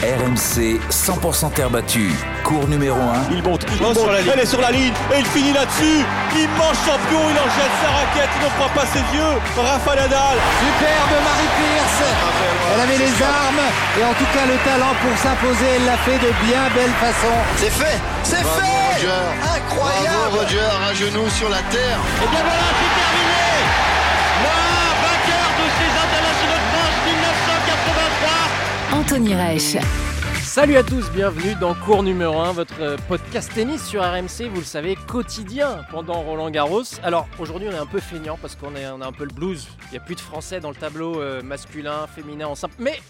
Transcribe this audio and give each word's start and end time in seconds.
RMC 0.00 0.80
100% 0.88 1.52
terre 1.52 1.68
battue. 1.68 2.12
Cours 2.42 2.66
numéro 2.68 2.96
1. 2.96 3.36
Il 3.36 3.42
monte, 3.42 3.66
il 3.68 3.82
monte, 3.82 3.98
sur 3.98 4.10
la 4.10 4.20
ligne. 4.22 4.30
elle 4.32 4.40
est 4.40 4.46
sur 4.46 4.60
la 4.60 4.70
ligne 4.70 4.94
et 5.12 5.18
il 5.18 5.26
finit 5.26 5.52
là-dessus. 5.52 6.00
Immense 6.32 6.80
champion, 6.88 7.20
il 7.28 7.36
en 7.36 7.48
jette 7.52 7.76
sa 7.84 7.90
raquette, 7.92 8.32
il 8.32 8.44
ne 8.44 8.50
croit 8.56 8.72
pas 8.72 8.88
ses 8.88 9.04
yeux. 9.12 9.36
Rafa 9.60 9.94
Nadal. 9.96 10.40
Superbe 10.56 11.14
Marie 11.20 11.52
Pierce. 11.52 12.00
Elle 12.72 12.80
avait 12.80 12.96
les 12.96 13.12
armes 13.20 13.66
et 14.00 14.04
en 14.04 14.14
tout 14.16 14.30
cas 14.32 14.46
le 14.48 14.56
talent 14.64 14.94
pour 15.04 15.14
s'imposer. 15.20 15.68
Elle 15.76 15.84
l'a 15.84 15.98
fait 15.98 16.16
de 16.16 16.32
bien 16.48 16.64
belle 16.74 16.96
façon. 16.96 17.34
C'est 17.56 17.68
fait, 17.68 18.00
c'est 18.24 18.40
fait. 18.40 19.04
Incroyable. 19.04 20.16
Bravo 20.16 20.38
Roger, 20.40 20.68
un 20.88 20.94
genou 20.94 21.28
sur 21.28 21.50
la 21.50 21.60
terre. 21.68 21.98
Et 22.24 22.28
bien 22.28 22.40
voilà, 22.40 22.68
c'est 22.72 22.92
terminé. 22.96 23.49
Anthony 29.00 29.34
Reich. 29.34 29.78
Salut 30.42 30.76
à 30.76 30.82
tous, 30.82 31.10
bienvenue 31.10 31.54
dans 31.58 31.74
Cours 31.74 32.02
numéro 32.02 32.38
1, 32.38 32.52
votre 32.52 32.96
podcast 33.08 33.50
tennis 33.54 33.82
sur 33.82 34.02
RMC, 34.02 34.50
vous 34.50 34.58
le 34.58 34.62
savez, 34.62 34.94
quotidien 34.94 35.86
pendant 35.90 36.20
Roland 36.20 36.50
Garros. 36.50 36.82
Alors 37.02 37.26
aujourd'hui 37.38 37.68
on 37.70 37.72
est 37.72 37.78
un 37.78 37.86
peu 37.86 37.98
feignant 37.98 38.36
parce 38.42 38.56
qu'on 38.56 38.76
est, 38.76 38.84
a 38.84 38.92
un 38.92 39.12
peu 39.12 39.24
le 39.24 39.32
blues, 39.32 39.68
il 39.86 39.92
n'y 39.92 39.96
a 39.96 40.00
plus 40.00 40.16
de 40.16 40.20
français 40.20 40.60
dans 40.60 40.68
le 40.68 40.74
tableau 40.74 41.18
euh, 41.18 41.40
masculin, 41.40 42.06
féminin, 42.14 42.48
en 42.48 42.54
simple. 42.54 42.74
Mais, 42.78 43.00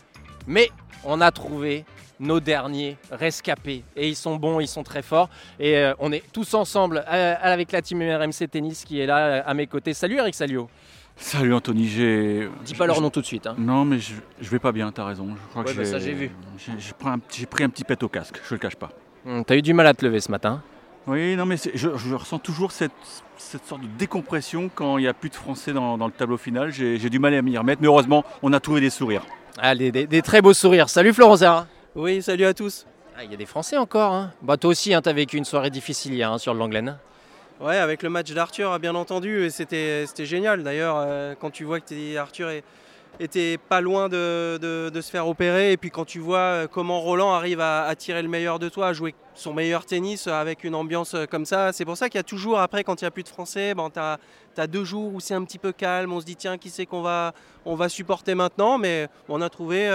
mais 0.46 0.70
on 1.02 1.20
a 1.20 1.32
trouvé 1.32 1.84
nos 2.20 2.38
derniers 2.38 2.96
rescapés 3.10 3.82
et 3.96 4.06
ils 4.06 4.16
sont 4.16 4.36
bons, 4.36 4.60
ils 4.60 4.68
sont 4.68 4.84
très 4.84 5.02
forts 5.02 5.28
et 5.58 5.76
euh, 5.76 5.92
on 5.98 6.12
est 6.12 6.22
tous 6.32 6.54
ensemble 6.54 7.04
euh, 7.08 7.34
avec 7.42 7.72
la 7.72 7.82
team 7.82 8.00
RMC 8.00 8.48
Tennis 8.48 8.84
qui 8.84 9.00
est 9.00 9.06
là 9.06 9.42
à 9.44 9.54
mes 9.54 9.66
côtés. 9.66 9.92
Salut 9.92 10.18
Eric 10.18 10.36
Salio. 10.36 10.70
Salut 11.22 11.52
Anthony, 11.52 11.86
j'ai. 11.86 12.48
Dis 12.64 12.74
pas 12.74 12.86
leur 12.86 13.00
nom 13.00 13.10
tout 13.10 13.20
de 13.20 13.26
suite. 13.26 13.46
hein. 13.46 13.54
Non, 13.58 13.84
mais 13.84 13.98
je, 13.98 14.14
je 14.40 14.48
vais 14.50 14.58
pas 14.58 14.72
bien, 14.72 14.90
t'as 14.90 15.04
raison. 15.04 15.28
Je 15.36 15.50
crois 15.50 15.62
Ouais, 15.64 15.72
que 15.72 15.76
bah, 15.76 15.84
ça, 15.84 15.98
j'ai 15.98 16.12
vu. 16.14 16.30
J'ai 16.58 16.92
pris, 16.98 17.08
un, 17.08 17.20
j'ai 17.30 17.46
pris 17.46 17.62
un 17.62 17.68
petit 17.68 17.84
pet 17.84 18.02
au 18.02 18.08
casque, 18.08 18.40
je 18.48 18.54
le 18.54 18.58
cache 18.58 18.76
pas. 18.76 18.88
Hum, 19.26 19.44
T'as 19.44 19.56
eu 19.56 19.62
du 19.62 19.74
mal 19.74 19.86
à 19.86 19.92
te 19.94 20.04
lever 20.04 20.20
ce 20.20 20.30
matin. 20.30 20.62
Oui, 21.06 21.36
non, 21.36 21.44
mais 21.44 21.56
c'est- 21.58 21.72
je, 21.74 21.90
je 21.96 22.14
ressens 22.14 22.38
toujours 22.38 22.72
cette, 22.72 22.92
cette 23.36 23.64
sorte 23.66 23.82
de 23.82 23.86
décompression 23.98 24.70
quand 24.74 24.96
il 24.98 25.02
n'y 25.02 25.08
a 25.08 25.14
plus 25.14 25.28
de 25.30 25.34
Français 25.34 25.72
dans, 25.74 25.98
dans 25.98 26.06
le 26.06 26.12
tableau 26.12 26.36
final. 26.38 26.70
J'ai 26.72 27.10
du 27.10 27.18
mal 27.18 27.34
à 27.34 27.42
m'y 27.42 27.56
remettre, 27.58 27.82
mais 27.82 27.88
heureusement, 27.88 28.24
on 28.42 28.52
a 28.54 28.60
trouvé 28.60 28.80
des 28.80 28.90
sourires. 28.90 29.26
Allez, 29.58 29.92
des, 29.92 30.06
des 30.06 30.22
très 30.22 30.40
beaux 30.40 30.54
sourires. 30.54 30.88
Salut 30.88 31.12
Florent. 31.12 31.36
Oui, 31.94 32.22
salut 32.22 32.44
à 32.46 32.54
tous. 32.54 32.86
Ah, 33.16 33.24
Il 33.24 33.30
y 33.30 33.34
a 33.34 33.36
des 33.36 33.46
Français 33.46 33.76
encore. 33.76 34.12
Hein. 34.14 34.32
Bah, 34.42 34.56
toi 34.56 34.70
aussi, 34.70 34.94
hein, 34.94 35.02
t'as 35.02 35.12
vécu 35.12 35.36
une 35.36 35.44
soirée 35.44 35.70
difficile 35.70 36.14
hier 36.14 36.32
hein, 36.32 36.38
sur 36.38 36.54
le 36.54 36.58
Langlaine. 36.60 36.96
Ouais, 37.60 37.76
avec 37.76 38.02
le 38.02 38.08
match 38.08 38.32
d'Arthur, 38.32 38.78
bien 38.78 38.94
entendu, 38.94 39.44
et 39.44 39.50
c'était 39.50 40.06
génial. 40.24 40.62
D'ailleurs, 40.62 40.96
euh, 40.96 41.34
quand 41.38 41.50
tu 41.50 41.64
vois 41.64 41.78
que 41.78 42.16
Arthur 42.16 42.48
était 43.18 43.58
pas 43.58 43.82
loin 43.82 44.08
de, 44.08 44.90
se 44.94 45.10
faire 45.10 45.28
opérer, 45.28 45.72
et 45.72 45.76
puis 45.76 45.90
quand 45.90 46.06
tu 46.06 46.20
vois 46.20 46.38
euh, 46.38 46.66
comment 46.66 47.02
Roland 47.02 47.34
arrive 47.34 47.60
à, 47.60 47.94
tirer 47.96 48.22
le 48.22 48.30
meilleur 48.30 48.60
de 48.60 48.70
toi, 48.70 48.88
à 48.88 48.92
jouer 48.94 49.14
son 49.34 49.52
meilleur 49.52 49.84
tennis 49.84 50.26
euh, 50.26 50.30
avec 50.32 50.64
une 50.64 50.74
ambiance 50.74 51.14
comme 51.30 51.44
ça, 51.44 51.74
c'est 51.74 51.84
pour 51.84 51.98
ça 51.98 52.08
qu'il 52.08 52.18
y 52.18 52.20
a 52.20 52.24
toujours, 52.24 52.60
après, 52.60 52.82
quand 52.82 53.02
il 53.02 53.04
n'y 53.04 53.08
a 53.08 53.10
plus 53.10 53.24
de 53.24 53.28
Français, 53.28 53.74
ben, 53.74 53.90
tu 53.90 54.00
as, 54.00 54.66
deux 54.66 54.84
jours 54.84 55.12
où 55.12 55.20
c'est 55.20 55.34
un 55.34 55.44
petit 55.44 55.58
peu 55.58 55.72
calme, 55.72 56.14
on 56.14 56.20
se 56.20 56.24
dit, 56.24 56.36
tiens, 56.36 56.56
qui 56.56 56.70
c'est 56.70 56.86
qu'on 56.86 57.02
va, 57.02 57.34
on 57.66 57.74
va 57.74 57.90
supporter 57.90 58.34
maintenant, 58.34 58.78
mais 58.78 59.08
on 59.28 59.42
a 59.42 59.50
trouvé 59.50 59.90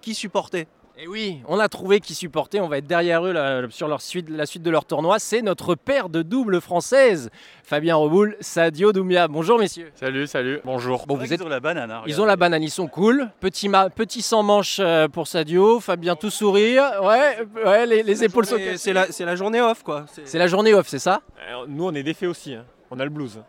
qui 0.00 0.14
supporter. 0.14 0.66
Et 0.98 1.08
oui, 1.08 1.40
on 1.48 1.58
a 1.58 1.68
trouvé 1.68 2.00
qui 2.00 2.14
supportait, 2.14 2.60
on 2.60 2.68
va 2.68 2.76
être 2.76 2.86
derrière 2.86 3.24
eux 3.24 3.32
là, 3.32 3.62
sur 3.70 3.88
leur 3.88 4.02
suite, 4.02 4.28
la 4.28 4.44
suite 4.44 4.62
de 4.62 4.70
leur 4.70 4.84
tournoi. 4.84 5.18
C'est 5.18 5.40
notre 5.40 5.74
paire 5.74 6.10
de 6.10 6.20
double 6.20 6.60
française, 6.60 7.30
Fabien 7.64 7.96
Reboul, 7.96 8.36
Sadio 8.40 8.92
Doumia. 8.92 9.26
Bonjour 9.26 9.58
messieurs. 9.58 9.90
Salut, 9.94 10.26
salut, 10.26 10.60
bonjour. 10.64 11.06
Bon, 11.06 11.16
vous 11.16 11.32
êtes... 11.32 11.40
Ils 11.40 11.44
ont 11.44 11.48
la 11.48 11.60
banane, 11.60 11.90
hein, 11.90 12.02
Ils 12.06 12.20
ont 12.20 12.26
la 12.26 12.36
banane, 12.36 12.62
ils 12.62 12.70
sont 12.70 12.88
cool. 12.88 13.30
Petit, 13.40 13.70
ma... 13.70 13.88
Petit 13.88 14.20
sans 14.20 14.42
manche 14.42 14.78
euh, 14.80 15.08
pour 15.08 15.28
Sadio, 15.28 15.80
Fabien 15.80 16.14
tout 16.14 16.28
sourire. 16.30 16.84
Ouais, 17.02 17.38
ouais 17.64 17.86
les, 17.86 18.02
les 18.02 18.24
épaules 18.24 18.44
sont... 18.44 18.58
C'est 18.76 18.92
la, 18.92 19.10
c'est 19.10 19.24
la 19.24 19.34
journée 19.34 19.62
off, 19.62 19.82
quoi. 19.82 20.04
C'est 20.24 20.38
la 20.38 20.46
journée 20.46 20.74
off, 20.74 20.88
c'est 20.88 20.98
ça 20.98 21.22
Alors, 21.48 21.66
nous, 21.68 21.86
on 21.86 21.94
est 21.94 22.02
défait 22.02 22.26
aussi. 22.26 22.54
hein. 22.54 22.66
On 22.90 23.00
a 23.00 23.04
le 23.04 23.10
blues. 23.10 23.40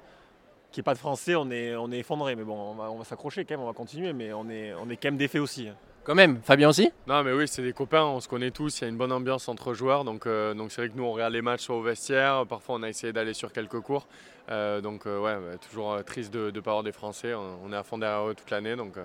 Qui 0.72 0.80
est 0.80 0.84
pas 0.84 0.94
de 0.94 1.00
français, 1.00 1.36
on 1.36 1.52
est, 1.52 1.76
on 1.76 1.92
est 1.92 2.00
effondré. 2.00 2.38
Mais 2.38 2.44
bon, 2.44 2.56
on 2.58 2.74
va, 2.74 2.90
on 2.90 2.98
va 2.98 3.04
s'accrocher 3.04 3.44
quand 3.44 3.56
même, 3.56 3.64
on 3.64 3.68
va 3.68 3.74
continuer. 3.74 4.14
Mais 4.14 4.32
on 4.32 4.50
est, 4.50 4.74
on 4.82 4.90
est 4.90 4.96
quand 4.96 5.10
même 5.10 5.18
défait 5.18 5.40
aussi. 5.40 5.68
Quand 6.06 6.16
même, 6.16 6.42
Fabien 6.44 6.68
aussi 6.68 6.92
Non 7.08 7.24
mais 7.24 7.32
oui, 7.32 7.48
c'est 7.48 7.62
des 7.62 7.72
copains, 7.72 8.04
on 8.04 8.20
se 8.20 8.28
connaît 8.28 8.52
tous, 8.52 8.80
il 8.80 8.84
y 8.84 8.86
a 8.86 8.90
une 8.90 8.98
bonne 8.98 9.14
ambiance 9.14 9.48
entre 9.48 9.74
joueurs, 9.74 10.04
donc 10.04 10.26
euh, 10.28 10.54
donc 10.54 10.72
c'est 10.72 10.82
vrai 10.82 10.90
que 10.90 10.98
nous 10.98 11.06
on 11.06 11.14
regarde 11.14 11.32
les 11.32 11.42
matchs 11.42 11.62
soit 11.62 11.78
au 11.78 11.82
vestiaire, 11.82 12.46
parfois 12.46 12.76
on 12.76 12.84
a 12.84 12.90
essayé 12.90 13.14
d'aller 13.14 13.34
sur 13.34 13.52
quelques 13.52 13.80
cours, 13.80 14.08
Euh, 14.52 14.82
donc 14.82 15.08
euh, 15.08 15.22
ouais, 15.22 15.38
toujours 15.70 16.04
triste 16.04 16.34
de 16.34 16.52
ne 16.52 16.60
pas 16.60 16.72
avoir 16.72 16.84
des 16.84 16.92
Français, 16.92 17.34
on, 17.34 17.60
on 17.64 17.72
est 17.72 17.78
à 17.78 17.84
fond 17.84 17.98
derrière 17.98 18.28
eux 18.28 18.36
toute 18.36 18.52
l'année, 18.52 18.76
donc 18.76 18.96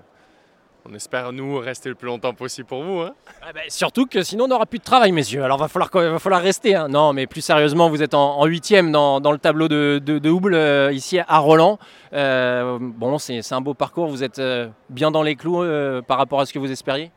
on 0.85 0.95
espère 0.95 1.33
nous 1.33 1.59
rester 1.59 1.89
le 1.89 1.95
plus 1.95 2.07
longtemps 2.07 2.33
possible 2.33 2.67
pour 2.67 2.83
vous. 2.83 3.01
hein. 3.01 3.15
Ah 3.43 3.53
bah, 3.53 3.61
Surtout 3.69 4.07
que 4.07 4.23
sinon 4.23 4.45
on 4.45 4.49
n'aura 4.49 4.67
plus 4.67 4.79
de 4.79 4.85
travail, 4.85 5.13
messieurs. 5.13 5.43
Alors 5.45 5.59
va 5.59 5.69
falloir, 5.69 5.91
va 5.93 6.19
falloir 6.19 6.41
rester. 6.41 6.75
hein. 6.75 6.89
Non, 6.89 7.13
mais 7.13 7.27
plus 7.27 7.41
sérieusement, 7.43 7.91
vous 7.91 8.03
êtes 8.03 8.15
en 8.15 8.45
huitième 8.47 8.91
dans, 8.91 9.21
dans 9.21 9.33
le 9.33 9.39
tableau 9.39 9.69
de, 9.69 10.01
de, 10.05 10.19
de 10.19 10.31
Houble 10.31 10.55
euh, 10.55 10.93
ici 10.93 11.19
à 11.19 11.39
Roland. 11.39 11.79
Euh, 12.15 12.79
bon, 12.81 13.19
c'est 13.19 13.53
un 13.53 13.61
beau 13.61 13.75
parcours. 13.75 14.07
Vous 14.09 14.25
êtes 14.25 14.39
euh, 14.39 14.69
bien 14.89 15.11
dans 15.11 15.23
les 15.23 15.37
clous 15.37 15.63
euh, 15.63 16.01
par 16.01 16.17
rapport 16.19 16.41
à 16.41 16.47
ce 16.47 16.53
que 16.53 16.59
vous 16.59 16.71
espériez? 16.71 17.11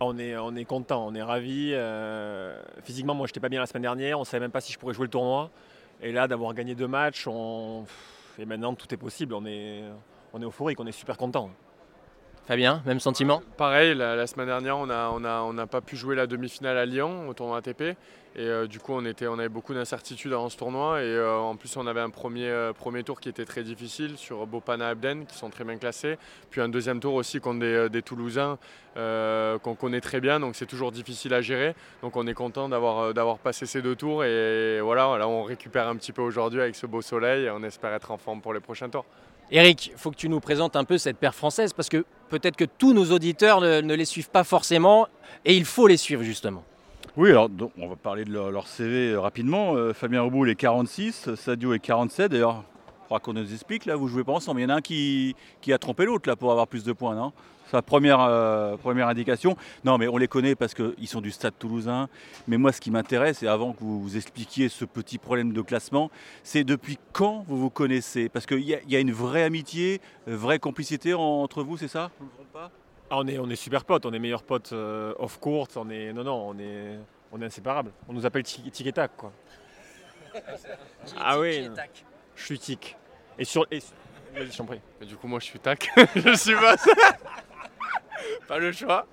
On 0.00 0.18
est, 0.18 0.36
on 0.36 0.54
est 0.56 0.64
content, 0.64 1.06
on 1.06 1.14
est 1.14 1.22
ravis. 1.22 1.70
euh, 1.72 2.60
physiquement, 2.82 3.14
moi, 3.14 3.26
j'étais 3.28 3.40
pas 3.40 3.48
bien 3.48 3.60
la 3.60 3.66
semaine 3.66 3.82
dernière. 3.82 4.18
On 4.18 4.24
savait 4.24 4.40
même 4.40 4.50
pas 4.50 4.60
si 4.60 4.72
je 4.72 4.78
pourrais 4.78 4.92
jouer 4.94 5.04
le 5.06 5.10
tournoi. 5.10 5.50
Et 6.02 6.10
là, 6.10 6.26
d'avoir 6.26 6.52
gagné 6.54 6.74
deux 6.74 6.88
matchs, 6.88 7.26
on... 7.28 7.84
et 8.38 8.44
maintenant 8.44 8.74
tout 8.74 8.92
est 8.92 8.96
possible. 8.98 9.32
On 9.34 9.46
est, 9.46 9.82
on 10.32 10.42
est 10.42 10.44
euphorique, 10.44 10.80
on 10.80 10.86
est 10.86 10.92
super 10.92 11.16
content. 11.16 11.48
Fabien, 12.46 12.82
même 12.84 13.00
sentiment 13.00 13.42
Pareil, 13.56 13.94
la, 13.94 14.16
la 14.16 14.26
semaine 14.26 14.46
dernière, 14.46 14.76
on 14.76 14.86
n'a 14.86 15.10
on 15.12 15.24
a, 15.24 15.40
on 15.40 15.66
pas 15.66 15.80
pu 15.80 15.96
jouer 15.96 16.14
la 16.14 16.26
demi-finale 16.26 16.76
à 16.76 16.84
Lyon 16.84 17.26
au 17.28 17.32
tournoi 17.32 17.58
ATP. 17.58 17.96
Et 18.36 18.40
euh, 18.40 18.66
du 18.66 18.80
coup, 18.80 18.92
on, 18.92 19.04
était, 19.06 19.28
on 19.28 19.38
avait 19.38 19.48
beaucoup 19.48 19.72
d'incertitudes 19.72 20.32
avant 20.32 20.50
ce 20.50 20.56
tournoi. 20.56 21.00
Et 21.00 21.04
euh, 21.06 21.38
en 21.38 21.56
plus, 21.56 21.74
on 21.76 21.86
avait 21.86 22.00
un 22.00 22.10
premier, 22.10 22.48
euh, 22.48 22.72
premier 22.72 23.02
tour 23.02 23.20
qui 23.20 23.28
était 23.28 23.44
très 23.44 23.62
difficile 23.62 24.18
sur 24.18 24.46
Bopana 24.46 24.88
Abden, 24.88 25.24
qui 25.24 25.38
sont 25.38 25.50
très 25.50 25.64
bien 25.64 25.76
classés. 25.76 26.18
Puis 26.50 26.60
un 26.60 26.68
deuxième 26.68 27.00
tour 27.00 27.14
aussi 27.14 27.40
contre 27.40 27.60
des, 27.60 27.88
des 27.88 28.02
Toulousains 28.02 28.58
qu'on 28.94 29.74
connaît 29.74 30.00
très 30.00 30.20
bien. 30.20 30.38
Donc 30.38 30.54
c'est 30.56 30.66
toujours 30.66 30.92
difficile 30.92 31.32
à 31.32 31.40
gérer. 31.40 31.74
Donc 32.02 32.16
on 32.16 32.26
est 32.26 32.34
content 32.34 32.68
d'avoir 32.68 33.14
d'avoir 33.14 33.38
passé 33.38 33.66
ces 33.66 33.80
deux 33.82 33.96
tours. 33.96 34.24
Et 34.24 34.80
voilà, 34.80 35.16
là, 35.16 35.28
on 35.28 35.44
récupère 35.44 35.88
un 35.88 35.96
petit 35.96 36.12
peu 36.12 36.22
aujourd'hui 36.22 36.60
avec 36.60 36.74
ce 36.74 36.86
beau 36.86 37.02
soleil. 37.02 37.46
Et 37.46 37.50
on 37.50 37.62
espère 37.62 37.92
être 37.94 38.10
en 38.10 38.18
forme 38.18 38.40
pour 38.40 38.52
les 38.52 38.60
prochains 38.60 38.90
tours. 38.90 39.06
Eric, 39.50 39.92
faut 39.96 40.10
que 40.10 40.16
tu 40.16 40.28
nous 40.28 40.40
présentes 40.40 40.74
un 40.74 40.84
peu 40.84 40.96
cette 40.96 41.18
paire 41.18 41.34
française 41.34 41.72
parce 41.72 41.88
que 41.88 42.04
peut-être 42.38 42.56
que 42.56 42.64
tous 42.64 42.92
nos 42.92 43.12
auditeurs 43.12 43.60
ne, 43.60 43.94
les 43.94 44.04
suivent 44.04 44.30
pas 44.30 44.42
forcément 44.42 45.06
et 45.44 45.56
il 45.56 45.64
faut 45.64 45.86
les 45.86 45.96
suivre 45.96 46.24
justement. 46.24 46.64
Oui, 47.16 47.30
alors 47.30 47.48
on 47.78 47.86
va 47.86 47.94
parler 47.94 48.24
de 48.24 48.32
leur, 48.32 48.66
CV 48.66 49.14
rapidement. 49.14 49.76
Euh, 49.76 49.92
Fabien 49.92 50.22
Reboul 50.22 50.50
est 50.50 50.56
46, 50.56 51.36
Sadio 51.36 51.74
est 51.74 51.78
47. 51.78 52.32
D'ailleurs, 52.32 52.64
il 52.73 52.73
faudra 53.04 53.20
qu'on 53.20 53.32
nous 53.34 53.52
explique, 53.52 53.84
là, 53.86 53.96
vous 53.96 54.08
jouez 54.08 54.24
pas 54.24 54.32
ensemble. 54.32 54.60
Il 54.60 54.64
y 54.64 54.66
en 54.66 54.70
a 54.70 54.74
un 54.76 54.80
qui, 54.80 55.34
qui 55.60 55.72
a 55.72 55.78
trompé 55.78 56.04
l'autre 56.04 56.28
là 56.28 56.36
pour 56.36 56.50
avoir 56.50 56.66
plus 56.66 56.84
de 56.84 56.92
points, 56.92 57.14
non? 57.14 57.32
Sa 57.70 57.80
première, 57.82 58.20
euh, 58.20 58.76
première 58.76 59.08
indication. 59.08 59.56
Non, 59.84 59.96
mais 59.98 60.06
on 60.06 60.16
les 60.16 60.28
connaît 60.28 60.54
parce 60.54 60.74
qu'ils 60.74 61.08
sont 61.08 61.20
du 61.20 61.30
stade 61.30 61.54
toulousain. 61.58 62.08
Mais 62.46 62.56
moi, 62.56 62.72
ce 62.72 62.80
qui 62.80 62.90
m'intéresse, 62.90 63.42
et 63.42 63.48
avant 63.48 63.72
que 63.72 63.80
vous 63.80 64.00
vous 64.02 64.16
expliquiez 64.16 64.68
ce 64.68 64.84
petit 64.84 65.18
problème 65.18 65.52
de 65.52 65.60
classement, 65.62 66.10
c'est 66.42 66.62
depuis 66.62 66.98
quand 67.12 67.44
vous 67.48 67.56
vous 67.58 67.70
connaissez? 67.70 68.28
Parce 68.28 68.46
qu'il 68.46 68.60
y, 68.60 68.78
y 68.86 68.96
a 68.96 69.00
une 69.00 69.12
vraie 69.12 69.42
amitié, 69.42 70.00
une 70.26 70.34
vraie 70.36 70.58
complicité 70.58 71.14
en- 71.14 71.20
entre 71.20 71.62
vous, 71.62 71.76
c'est 71.76 71.88
ça? 71.88 72.10
Je 72.20 72.24
me 72.24 72.30
trompe 72.30 72.52
pas? 72.52 72.70
Ah, 73.10 73.16
on, 73.18 73.26
est, 73.26 73.38
on 73.38 73.48
est 73.50 73.56
super 73.56 73.84
potes, 73.84 74.06
on 74.06 74.12
est 74.12 74.18
meilleurs 74.18 74.42
potes 74.44 74.72
euh, 74.72 75.12
off-court. 75.18 75.68
On 75.76 75.88
est, 75.90 76.12
non, 76.12 76.22
non, 76.22 76.48
on 76.50 76.58
est, 76.58 76.98
on 77.32 77.40
est 77.42 77.46
inséparables. 77.46 77.90
On 78.08 78.12
nous 78.12 78.24
appelle 78.26 78.42
tic 78.44 78.86
et 78.86 78.92
tac, 78.92 79.16
quoi. 79.16 79.32
Ah 81.18 81.38
oui. 81.40 81.68
Je 82.36 82.44
suis 82.44 82.58
tic. 82.58 82.96
Et 83.38 83.44
sur. 83.44 83.66
et- 83.70 83.80
Vas-y, 84.34 84.50
je 84.50 84.56
t'en 84.56 84.64
prie. 84.64 84.80
Du 85.06 85.16
coup, 85.16 85.28
moi, 85.28 85.38
je 85.38 85.44
suis 85.44 85.58
tac. 85.60 85.88
je 86.16 86.34
suis 86.34 86.54
pas. 86.56 86.76
pas 88.48 88.58
le 88.58 88.72
choix. 88.72 89.06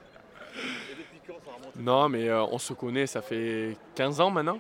Non, 1.78 2.10
mais 2.10 2.28
euh, 2.28 2.44
on 2.44 2.58
se 2.58 2.74
connaît, 2.74 3.08
ça 3.08 3.22
fait 3.22 3.78
15 3.96 4.20
ans 4.22 4.30
maintenant. 4.32 4.60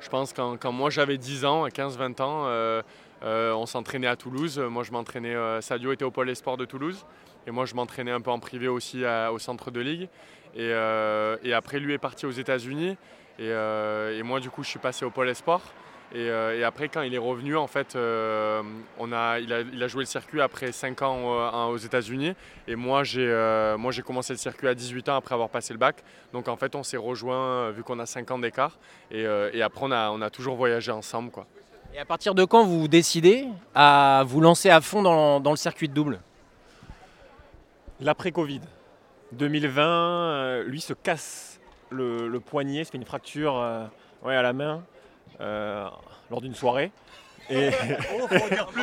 Je 0.00 0.08
pense 0.08 0.32
quand, 0.32 0.56
quand 0.58 0.72
moi 0.72 0.90
j'avais 0.90 1.16
10 1.18 1.44
ans, 1.44 1.66
15-20 1.68 2.22
ans, 2.22 2.44
euh, 2.46 2.82
euh, 3.22 3.52
on 3.52 3.66
s'entraînait 3.66 4.06
à 4.06 4.16
Toulouse. 4.16 4.58
Moi, 4.58 4.82
je 4.82 4.92
m'entraînais. 4.92 5.34
Sadio 5.60 5.92
était 5.92 6.04
au 6.04 6.10
pôle 6.10 6.34
Sport 6.34 6.56
de 6.56 6.64
Toulouse. 6.64 7.04
Et 7.46 7.50
moi, 7.50 7.64
je 7.66 7.74
m'entraînais 7.74 8.10
un 8.10 8.20
peu 8.20 8.30
en 8.30 8.38
privé 8.38 8.68
aussi 8.68 9.04
au 9.30 9.38
centre 9.38 9.70
de 9.70 9.80
ligue. 9.80 10.08
Et, 10.54 10.68
et 10.68 11.52
après, 11.54 11.78
lui 11.78 11.92
est 11.94 11.98
parti 11.98 12.26
aux 12.26 12.30
États-Unis. 12.30 12.96
Et, 13.38 13.48
et 13.48 14.22
moi, 14.22 14.40
du 14.40 14.50
coup, 14.50 14.62
je 14.62 14.68
suis 14.70 14.78
passé 14.78 15.04
au 15.04 15.10
pôle 15.10 15.32
Sport. 15.34 15.62
Et, 16.14 16.28
euh, 16.28 16.58
et 16.58 16.62
après, 16.62 16.90
quand 16.90 17.00
il 17.00 17.14
est 17.14 17.18
revenu, 17.18 17.56
en 17.56 17.66
fait, 17.66 17.96
euh, 17.96 18.62
on 18.98 19.12
a, 19.12 19.38
il, 19.38 19.50
a, 19.50 19.60
il 19.60 19.82
a 19.82 19.88
joué 19.88 20.02
le 20.02 20.06
circuit 20.06 20.42
après 20.42 20.70
5 20.70 21.00
ans 21.00 21.18
euh, 21.24 21.72
aux 21.72 21.78
États-Unis. 21.78 22.34
Et 22.68 22.76
moi, 22.76 23.02
j'ai 23.02 23.26
euh, 23.26 23.78
moi, 23.78 23.92
j'ai 23.92 24.02
commencé 24.02 24.34
le 24.34 24.38
circuit 24.38 24.68
à 24.68 24.74
18 24.74 25.08
ans 25.08 25.16
après 25.16 25.32
avoir 25.34 25.48
passé 25.48 25.72
le 25.72 25.78
bac. 25.78 25.96
Donc, 26.34 26.48
en 26.48 26.56
fait, 26.56 26.74
on 26.74 26.82
s'est 26.82 26.98
rejoints 26.98 27.36
euh, 27.36 27.72
vu 27.74 27.82
qu'on 27.82 27.98
a 27.98 28.04
5 28.04 28.30
ans 28.30 28.38
d'écart. 28.38 28.78
Et, 29.10 29.24
euh, 29.24 29.50
et 29.54 29.62
après, 29.62 29.86
on 29.86 29.90
a, 29.90 30.10
on 30.10 30.20
a 30.20 30.28
toujours 30.28 30.54
voyagé 30.56 30.92
ensemble. 30.92 31.30
Quoi. 31.30 31.46
Et 31.94 31.98
à 31.98 32.04
partir 32.04 32.34
de 32.34 32.44
quand 32.44 32.64
vous 32.64 32.88
décidez 32.88 33.46
à 33.74 34.22
vous 34.26 34.42
lancer 34.42 34.68
à 34.68 34.82
fond 34.82 35.00
dans, 35.00 35.40
dans 35.40 35.50
le 35.50 35.56
circuit 35.56 35.88
de 35.88 35.94
double? 35.94 36.20
L'après-Covid. 38.00 38.60
2020, 39.32 39.82
euh, 39.82 40.64
lui 40.64 40.82
se 40.82 40.92
casse 40.92 41.58
le, 41.88 42.28
le 42.28 42.40
poignet, 42.40 42.84
se 42.84 42.90
fait 42.90 42.98
une 42.98 43.04
fracture 43.06 43.56
euh, 43.56 43.86
ouais, 44.24 44.36
à 44.36 44.42
la 44.42 44.52
main 44.52 44.82
euh, 45.40 45.86
lors 46.30 46.40
d'une 46.40 46.54
soirée. 46.54 46.92
Et 47.50 47.70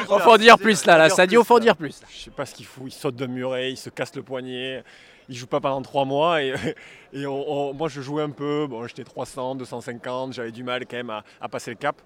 Oh, 0.10 0.20
faut 0.20 0.32
en 0.34 0.38
dire 0.38 0.58
plus 0.58 0.86
là, 0.86 0.98
là, 0.98 1.10
Sadio, 1.10 1.44
faut 1.44 1.56
en 1.56 1.60
dire 1.60 1.76
plus. 1.78 2.02
je 2.10 2.18
sais 2.26 2.32
pas 2.32 2.46
ce 2.46 2.54
qu'il 2.54 2.66
fout, 2.66 2.84
il 2.88 2.92
saute 2.92 3.16
d'un 3.16 3.28
muret, 3.28 3.72
il 3.72 3.78
se 3.78 3.90
casse 3.90 4.14
le 4.16 4.22
poignet, 4.24 4.84
il 5.30 5.36
joue 5.36 5.48
pas 5.48 5.62
pendant 5.62 5.82
trois 5.82 6.04
mois 6.06 6.44
et, 6.44 6.54
et 7.14 7.26
on- 7.26 7.70
on- 7.70 7.74
moi 7.74 7.88
je 7.88 8.02
jouais 8.02 8.22
un 8.24 8.30
peu, 8.32 8.68
bon 8.68 8.86
j'étais 8.86 9.04
300, 9.06 9.56
250, 9.56 10.34
j'avais 10.34 10.52
du 10.52 10.64
mal 10.64 10.86
quand 10.86 10.98
même 10.98 11.10
à, 11.10 11.24
à 11.40 11.48
passer 11.48 11.72
le 11.72 11.78
cap. 11.78 12.02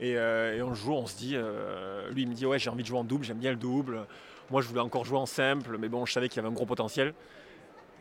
Et, 0.00 0.16
euh, 0.16 0.56
et 0.56 0.62
on 0.62 0.74
joue, 0.74 0.92
on 0.92 1.06
se 1.06 1.16
dit, 1.16 1.32
euh, 1.34 2.08
lui 2.10 2.22
il 2.22 2.28
me 2.28 2.34
dit 2.34 2.44
ouais 2.46 2.58
j'ai 2.58 2.70
envie 2.70 2.82
de 2.82 2.88
jouer 2.88 2.98
en 2.98 3.04
double, 3.04 3.24
j'aime 3.24 3.38
bien 3.38 3.50
le 3.50 3.56
double. 3.56 4.06
Moi 4.50 4.60
je 4.62 4.68
voulais 4.68 4.80
encore 4.80 5.04
jouer 5.06 5.18
en 5.18 5.26
simple, 5.26 5.76
mais 5.78 5.88
bon 5.88 6.04
je 6.04 6.12
savais 6.12 6.28
qu'il 6.28 6.38
avait 6.40 6.48
un 6.48 6.52
gros 6.52 6.66
potentiel. 6.66 7.14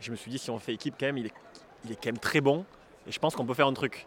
Je 0.02 0.12
me 0.12 0.16
suis 0.18 0.30
dit 0.30 0.38
si 0.40 0.52
on 0.52 0.60
fait 0.60 0.74
équipe 0.74 0.96
quand 1.00 1.06
même, 1.08 1.18
il 1.18 1.28
est, 1.28 1.34
il 1.86 1.92
est 1.94 1.96
quand 1.96 2.08
même 2.08 2.20
très 2.20 2.42
bon 2.42 2.66
et 3.08 3.12
je 3.14 3.20
pense 3.20 3.34
qu'on 3.36 3.46
peut 3.46 3.54
faire 3.56 3.68
un 3.68 3.74
truc. 3.74 4.06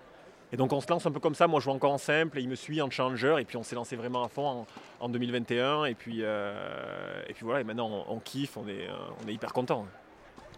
Et 0.53 0.57
donc 0.57 0.73
on 0.73 0.81
se 0.81 0.89
lance 0.89 1.07
un 1.07 1.11
peu 1.13 1.21
comme 1.21 1.35
ça, 1.35 1.47
moi 1.47 1.61
je 1.61 1.65
joue 1.65 1.71
encore 1.71 1.93
en 1.93 1.99
simple 1.99 2.39
et 2.39 2.43
il 2.43 2.49
me 2.49 2.57
suit 2.57 2.81
en 2.83 2.91
challenger 2.91 3.37
et 3.41 3.45
puis 3.45 3.57
on 3.57 3.63
s'est 3.63 3.77
lancé 3.77 3.97
vraiment 3.97 4.25
à 4.25 4.29
fond 4.29 4.47
en, 4.47 4.67
en 5.01 5.09
2021 5.09 5.85
et 5.85 5.95
puis, 5.95 6.19
euh, 6.21 7.23
et 7.29 7.35
puis 7.35 7.45
voilà, 7.45 7.61
et 7.61 7.65
maintenant 7.65 8.05
on, 8.09 8.15
on 8.15 8.19
kiffe, 8.19 8.57
on 8.57 8.67
est, 8.67 8.89
euh, 8.89 8.95
on 9.25 9.29
est 9.29 9.33
hyper 9.33 9.53
content. 9.53 9.87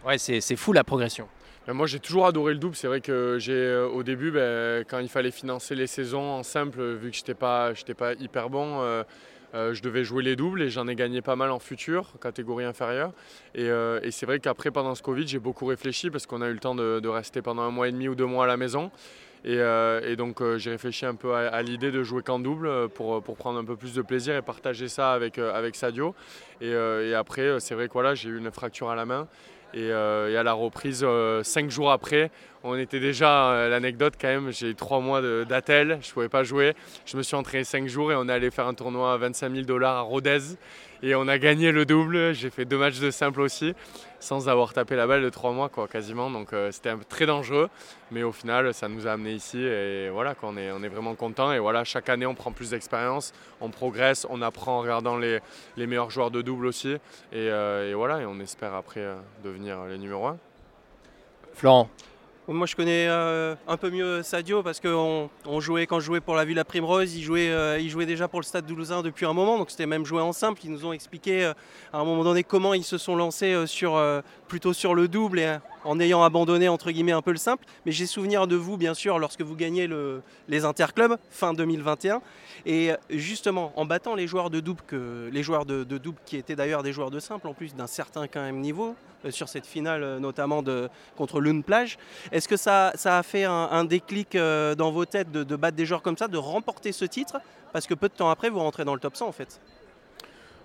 Ouais, 0.04 0.18
c'est 0.18 0.40
c'est 0.40 0.56
fou 0.56 0.72
la 0.72 0.82
progression. 0.82 1.28
Ben, 1.66 1.74
moi 1.74 1.86
j'ai 1.86 2.00
toujours 2.00 2.26
adoré 2.26 2.54
le 2.54 2.58
double. 2.58 2.74
C'est 2.74 2.88
vrai 2.88 3.00
que 3.00 3.36
j'ai 3.38 3.52
euh, 3.52 3.86
au 3.86 4.02
début, 4.02 4.32
ben, 4.32 4.84
quand 4.88 4.98
il 4.98 5.08
fallait 5.08 5.30
financer 5.30 5.74
les 5.74 5.86
saisons 5.86 6.32
en 6.32 6.42
simple, 6.42 6.82
vu 6.94 7.10
que 7.10 7.16
j'étais 7.16 7.34
pas, 7.34 7.72
j'étais 7.72 7.94
pas 7.94 8.14
hyper 8.14 8.50
bon, 8.50 8.80
euh, 8.80 9.04
euh, 9.54 9.74
je 9.74 9.82
devais 9.82 10.02
jouer 10.02 10.22
les 10.22 10.34
doubles 10.34 10.62
et 10.62 10.70
j'en 10.70 10.88
ai 10.88 10.94
gagné 10.94 11.20
pas 11.20 11.36
mal 11.36 11.50
en 11.50 11.58
futur, 11.58 12.14
catégorie 12.20 12.64
inférieure. 12.64 13.12
Et, 13.54 13.68
euh, 13.68 14.00
et 14.02 14.10
c'est 14.10 14.26
vrai 14.26 14.40
qu'après 14.40 14.70
pendant 14.70 14.94
ce 14.94 15.02
Covid, 15.02 15.28
j'ai 15.28 15.38
beaucoup 15.38 15.66
réfléchi 15.66 16.10
parce 16.10 16.26
qu'on 16.26 16.40
a 16.42 16.48
eu 16.48 16.54
le 16.54 16.58
temps 16.58 16.74
de, 16.74 17.00
de 17.00 17.08
rester 17.08 17.42
pendant 17.42 17.62
un 17.62 17.70
mois 17.70 17.88
et 17.88 17.92
demi 17.92 18.08
ou 18.08 18.14
deux 18.14 18.26
mois 18.26 18.44
à 18.44 18.48
la 18.48 18.56
maison. 18.56 18.90
Et, 19.44 19.56
euh, 19.58 20.00
et 20.08 20.14
donc 20.14 20.40
euh, 20.40 20.56
j'ai 20.56 20.70
réfléchi 20.70 21.04
un 21.04 21.16
peu 21.16 21.34
à, 21.34 21.62
l'idée 21.62 21.90
de 21.90 22.02
jouer 22.04 22.22
qu'en 22.22 22.38
double 22.38 22.68
euh, 22.68 22.86
pour, 22.86 23.20
pour 23.22 23.36
prendre 23.36 23.58
un 23.58 23.64
peu 23.64 23.76
plus 23.76 23.92
de 23.92 24.02
plaisir 24.02 24.36
et 24.36 24.42
partager 24.42 24.86
ça 24.86 25.12
avec, 25.12 25.38
avec 25.38 25.74
Sadio. 25.74 26.14
Et, 26.60 26.74
après, 27.14 27.58
c'est 27.58 27.74
vrai 27.74 27.88
que 27.88 27.92
voilà, 27.92 28.14
j'ai 28.14 28.28
eu 28.28 28.38
une 28.38 28.52
fracture 28.52 28.88
à 28.88 28.94
la 28.94 29.04
main. 29.04 29.26
Et, 29.74 29.90
à 29.90 30.42
la 30.42 30.52
reprise, 30.52 31.04
cinq 31.42 31.70
jours 31.70 31.90
après, 31.90 32.30
on 32.62 32.76
était 32.76 33.00
déjà, 33.00 33.68
l'anecdote 33.68 34.14
quand 34.20 34.28
même, 34.28 34.52
j'ai 34.52 34.74
trois 34.74 35.00
mois 35.00 35.20
d'attel, 35.44 35.98
je 36.02 36.08
ne 36.08 36.12
pouvais 36.12 36.28
pas 36.28 36.44
jouer. 36.44 36.74
Je 37.04 37.16
me 37.16 37.22
suis 37.22 37.34
entraîné 37.34 37.64
cinq 37.64 37.88
jours 37.88 38.12
et 38.12 38.14
on 38.14 38.28
est 38.28 38.32
allé 38.32 38.50
faire 38.52 38.68
un 38.68 38.74
tournoi 38.74 39.12
à 39.12 39.16
25 39.16 39.52
000 39.52 39.66
dollars 39.66 39.96
à 39.96 40.00
Rodez. 40.02 40.56
Et 41.04 41.16
on 41.16 41.26
a 41.26 41.36
gagné 41.38 41.72
le 41.72 41.84
double. 41.84 42.32
J'ai 42.32 42.48
fait 42.48 42.64
deux 42.64 42.78
matchs 42.78 43.00
de 43.00 43.10
simple 43.10 43.40
aussi, 43.40 43.74
sans 44.20 44.48
avoir 44.48 44.72
tapé 44.72 44.94
la 44.94 45.08
balle 45.08 45.22
de 45.22 45.30
trois 45.30 45.50
mois, 45.50 45.68
quoi, 45.68 45.88
quasiment. 45.88 46.30
Donc 46.30 46.52
euh, 46.52 46.70
c'était 46.70 46.94
très 47.08 47.26
dangereux. 47.26 47.68
Mais 48.12 48.22
au 48.22 48.30
final, 48.30 48.72
ça 48.72 48.88
nous 48.88 49.08
a 49.08 49.12
amené 49.12 49.32
ici. 49.32 49.58
Et 49.58 50.10
voilà, 50.10 50.36
quoi, 50.36 50.50
on, 50.52 50.56
est, 50.56 50.70
on 50.70 50.82
est 50.84 50.88
vraiment 50.88 51.16
content. 51.16 51.52
Et 51.52 51.58
voilà, 51.58 51.82
chaque 51.82 52.08
année, 52.08 52.24
on 52.24 52.36
prend 52.36 52.52
plus 52.52 52.70
d'expérience, 52.70 53.32
on 53.60 53.70
progresse, 53.70 54.26
on 54.30 54.42
apprend 54.42 54.78
en 54.78 54.80
regardant 54.82 55.16
les, 55.16 55.40
meilleurs 55.76 56.10
joueurs 56.10 56.30
de 56.30 56.40
double 56.40 56.66
aussi. 56.66 56.92
Et, 56.92 56.98
euh, 57.34 57.92
voilà, 57.96 58.20
et 58.20 58.26
on 58.26 58.38
espère 58.38 58.74
après 58.74 59.00
euh, 59.00 59.16
devenir 59.42 59.84
les 59.86 59.98
numéros 59.98 60.26
1. 60.26 60.38
Florent, 61.54 61.90
Moi, 62.52 62.66
je 62.66 62.76
connais 62.76 63.06
euh, 63.08 63.54
un 63.66 63.76
peu 63.76 63.90
mieux 63.90 64.22
Sadio 64.22 64.62
parce 64.62 64.78
que 64.78 64.88
on, 64.88 65.30
on 65.46 65.60
jouait, 65.60 65.86
quand 65.86 66.00
je 66.00 66.04
jouais 66.04 66.20
pour 66.20 66.34
la 66.34 66.44
Villa 66.44 66.64
Primrose, 66.64 67.14
il 67.14 67.22
jouait, 67.22 67.48
euh, 67.48 67.78
il 67.78 67.88
jouait 67.88 68.04
déjà 68.04 68.28
pour 68.28 68.40
le 68.40 68.44
Stade 68.44 68.66
Toulousain 68.66 69.02
depuis 69.02 69.24
un 69.24 69.32
moment. 69.32 69.58
Donc, 69.58 69.70
c'était 69.70 69.86
même 69.86 70.04
joué 70.04 70.20
en 70.20 70.32
simple. 70.32 70.60
Ils 70.64 70.70
nous 70.70 70.84
ont 70.84 70.92
expliqué 70.92 71.44
euh, 71.44 71.54
à 71.92 71.98
un 71.98 72.04
moment 72.04 72.24
donné 72.24 72.44
comment 72.44 72.74
ils 72.74 72.84
se 72.84 72.98
sont 72.98 73.16
lancés 73.16 73.56
plutôt 74.48 74.72
sur 74.72 74.94
le 74.94 75.08
double 75.08 75.38
et 75.40 75.56
en 75.84 75.98
ayant 76.00 76.22
abandonné 76.22 76.68
entre 76.68 76.90
guillemets 76.90 77.12
un 77.12 77.22
peu 77.22 77.32
le 77.32 77.38
simple. 77.38 77.64
Mais 77.86 77.92
j'ai 77.92 78.06
souvenir 78.06 78.46
de 78.46 78.56
vous, 78.56 78.76
bien 78.76 78.94
sûr, 78.94 79.18
lorsque 79.18 79.42
vous 79.42 79.56
gagnez 79.56 79.86
le- 79.86 80.22
les 80.48 80.64
interclubs 80.64 81.16
fin 81.30 81.52
2021. 81.54 82.20
Et 82.66 82.92
justement, 83.10 83.72
en 83.76 83.84
battant 83.84 84.14
les 84.14 84.26
joueurs 84.26 84.50
de 84.50 84.60
double, 84.60 84.82
les 85.32 85.42
joueurs 85.42 85.66
de, 85.66 85.82
double 85.84 86.18
qui 86.24 86.36
étaient 86.36 86.54
d'ailleurs 86.54 86.82
des 86.82 86.92
joueurs 86.92 87.10
de 87.10 87.18
simple 87.18 87.48
en 87.48 87.54
plus 87.54 87.74
d'un 87.74 87.86
certain 87.86 88.28
quand 88.28 88.42
niveau, 88.52 88.94
euh, 89.24 89.30
sur 89.30 89.48
cette 89.48 89.66
finale 89.66 90.02
euh, 90.02 90.18
notamment 90.18 90.62
contre 91.16 91.40
Lune 91.40 91.62
Plage, 91.62 91.98
est-ce 92.30 92.48
que 92.48 92.56
ça, 92.56 92.92
a 93.04 93.22
fait 93.22 93.44
un, 93.44 93.84
déclic 93.84 94.34
euh, 94.34 94.74
dans 94.74 94.90
vos 94.90 95.04
têtes 95.04 95.30
de, 95.30 95.56
battre 95.56 95.76
des 95.76 95.86
joueurs 95.86 96.02
comme 96.02 96.16
ça, 96.16 96.28
de 96.28 96.38
remporter 96.38 96.92
ce 96.92 97.04
titre? 97.04 97.38
Parce 97.72 97.86
que 97.86 97.94
peu 97.94 98.08
de 98.08 98.14
temps 98.14 98.30
après, 98.30 98.50
vous 98.50 98.60
rentrez 98.60 98.84
dans 98.84 98.94
le 98.94 99.00
top 99.00 99.16
100 99.16 99.26
en 99.26 99.32
fait. 99.32 99.60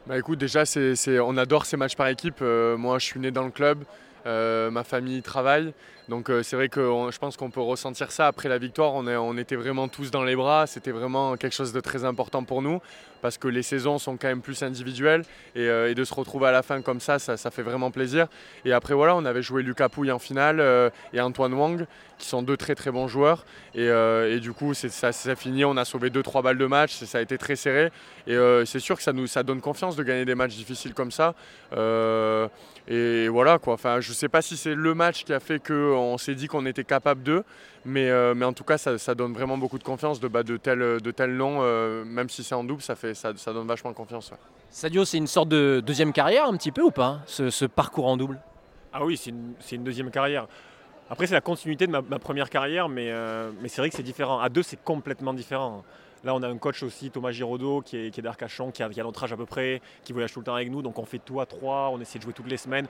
Bah 0.06 0.18
écoute, 0.18 0.40
déjà, 0.40 0.66
c'est, 0.66 1.20
on 1.20 1.36
adore 1.36 1.66
ces 1.66 1.76
matchs 1.76 1.96
par 1.96 2.08
équipe. 2.08 2.42
Moi, 2.42 2.98
je 3.00 3.06
suis 3.06 3.20
né 3.20 3.32
dans 3.32 3.44
le 3.44 3.52
club, 3.52 3.84
ma 4.26 4.84
famille 4.84 5.22
travaille. 5.22 5.74
Donc 6.10 6.30
euh, 6.30 6.42
c'est 6.42 6.56
vrai 6.56 6.70
que 6.70 6.82
je 7.12 7.18
pense 7.18 7.36
qu'on 7.36 7.50
peut 7.50 7.62
ressentir 7.62 8.12
ça 8.12 8.28
après 8.28 8.48
la 8.48 8.58
victoire. 8.58 8.94
On, 8.94 9.38
était 9.38 9.56
vraiment 9.56 9.88
tous 9.88 10.10
dans 10.10 10.24
les 10.24 10.36
bras. 10.36 10.66
C'était 10.66 10.92
vraiment 10.92 11.36
quelque 11.36 11.54
chose 11.54 11.74
de 11.74 11.82
très 11.82 12.06
important 12.06 12.44
pour 12.44 12.62
nous 12.62 12.80
parce 13.22 13.38
que 13.38 13.48
les 13.48 13.64
saisons 13.64 13.98
sont 13.98 14.16
quand 14.16 14.28
même 14.28 14.42
plus 14.42 14.62
individuelles 14.62 15.24
et, 15.56 15.68
euh, 15.68 15.94
de 15.94 16.04
se 16.04 16.14
retrouver 16.14 16.48
à 16.48 16.52
la 16.52 16.62
fin 16.62 16.82
comme 16.82 17.00
ça, 17.00 17.18
ça, 17.18 17.36
ça 17.36 17.50
fait 17.50 17.64
vraiment 17.64 17.90
plaisir. 17.90 18.28
Et 18.64 18.72
après 18.72 18.94
voilà, 18.94 19.16
on 19.16 19.26
avait 19.26 19.42
joué 19.42 19.64
Lucas 19.64 19.90
Pouille 19.90 20.12
en 20.12 20.20
finale 20.20 20.60
euh, 20.60 20.90
et 21.14 21.20
Antoine 21.20 21.54
Wang 21.54 21.86
qui 22.20 22.28
sont 22.28 22.42
deux 22.42 22.58
très 22.58 22.74
très 22.74 22.92
bons 22.92 23.08
joueurs. 23.08 23.46
Et, 23.76 24.40
du 24.40 24.52
coup, 24.52 24.74
ça 24.74 25.12
s'est 25.12 25.36
fini. 25.36 25.66
On 25.66 25.78
a 25.78 25.86
sauvé 25.86 26.10
2-3 26.10 26.42
balles 26.42 26.58
de 26.58 26.66
match. 26.66 26.96
Ça 26.96 27.20
a 27.20 27.22
été 27.22 27.38
très 27.38 27.56
serré. 27.56 27.92
Et 28.26 28.36
c'est 28.66 28.80
sûr 28.80 28.98
que 28.98 29.04
ça 29.04 29.14
nous 29.14 29.28
ça 29.28 29.44
donne 29.44 29.62
confiance 29.62 29.96
de 29.96 30.02
gagner 30.02 30.26
des 30.26 30.34
matchs 30.34 30.56
difficiles 30.56 30.96
comme 30.96 31.12
ça. 31.12 31.36
Et 32.88 33.28
voilà 33.28 33.60
quoi. 33.60 33.74
Enfin, 33.74 34.00
je 34.00 34.14
sais 34.14 34.30
pas 34.30 34.42
si 34.42 34.56
c'est 34.58 34.74
le 34.74 34.96
match 34.96 35.26
qui 35.26 35.34
a 35.34 35.40
fait 35.40 35.60
qu'on 35.98 36.18
s'est 36.18 36.36
dit 36.36 36.48
qu'on 36.48 36.66
était 36.66 36.84
capable 36.84 37.24
d'eux, 37.24 37.44
mais, 37.86 38.10
euh, 38.10 38.34
mais 38.36 38.46
en 38.46 38.54
tout 38.54 38.64
cas, 38.64 38.78
ça, 38.78 38.98
ça 38.98 39.16
donne 39.16 39.34
vraiment 39.34 39.58
beaucoup 39.58 39.78
de 39.78 39.84
confiance 39.84 40.20
de 40.20 40.28
battre 40.28 40.50
de 40.50 40.58
tels 40.58 41.02
de 41.02 41.12
tels 41.12 41.36
noms, 41.36 41.60
euh, 41.62 42.04
même 42.06 42.30
si 42.30 42.44
c'est 42.44 42.56
en 42.56 42.64
double, 42.64 42.82
ça 42.82 42.96
fait 42.96 43.14
ça, 43.14 43.34
ça 43.36 43.54
donne 43.54 43.68
vachement 43.68 43.94
confiance. 43.94 44.32
ouais. 44.32 44.38
Sadio, 44.70 45.06
c'est 45.06 45.18
une 45.18 45.28
sorte 45.28 45.50
de 45.50 45.82
deuxième 45.86 46.14
carrière 46.14 46.46
un 46.46 46.56
petit 46.58 46.72
peu 46.72 46.82
ou 46.82 46.92
pas, 46.92 47.20
ce, 47.26 47.50
ce 47.50 47.66
parcours 47.66 48.08
en 48.08 48.18
double? 48.18 48.40
Ah 48.94 49.06
oui, 49.06 49.18
c'est 49.18 49.32
une, 49.76 49.84
deuxième 49.84 50.12
carrière. 50.12 50.48
Après, 51.10 51.28
c'est 51.28 51.34
la 51.34 51.42
continuité 51.42 51.88
de 51.88 51.92
ma, 51.92 52.02
ma 52.02 52.20
première 52.20 52.50
carrière, 52.50 52.90
mais, 52.90 53.12
euh, 53.12 53.52
mais 53.62 53.70
c'est 53.70 53.82
vrai 53.82 53.90
que 53.90 53.96
c'est 53.96 54.04
différent. 54.04 54.40
À 54.40 54.50
deux, 54.50 54.64
c'est 54.64 54.82
complètement 54.84 55.34
différent. 55.34 55.84
Là, 56.24 56.34
on 56.36 56.42
a 56.42 56.48
un 56.48 56.58
coach 56.58 56.84
aussi, 56.84 57.12
Thomas 57.12 57.32
Giraudot, 57.32 57.82
qui 57.82 57.98
est, 57.98 58.12
qui 58.12 58.20
est 58.20 58.24
d'Arcachon, 58.24 58.72
qui 58.72 58.84
a, 58.84 58.90
qui 58.90 59.00
a 59.00 59.04
notre 59.04 59.24
âge 59.24 59.34
à 59.34 59.38
peu 59.38 59.46
près, 59.46 59.82
qui 60.04 60.14
voyage 60.14 60.34
tout 60.34 60.40
le 60.40 60.46
temps 60.46 60.56
avec 60.56 60.70
nous. 60.70 60.82
Donc 60.82 60.98
on 61.00 61.06
fait 61.06 61.20
tout 61.20 61.40
à 61.40 61.46
trois, 61.46 61.90
on 61.94 62.02
essaie 62.02 62.18
de 62.18 62.24
jouer 62.24 62.34
toutes 62.34 62.50
les 62.50 62.58
semaines. 62.58 62.88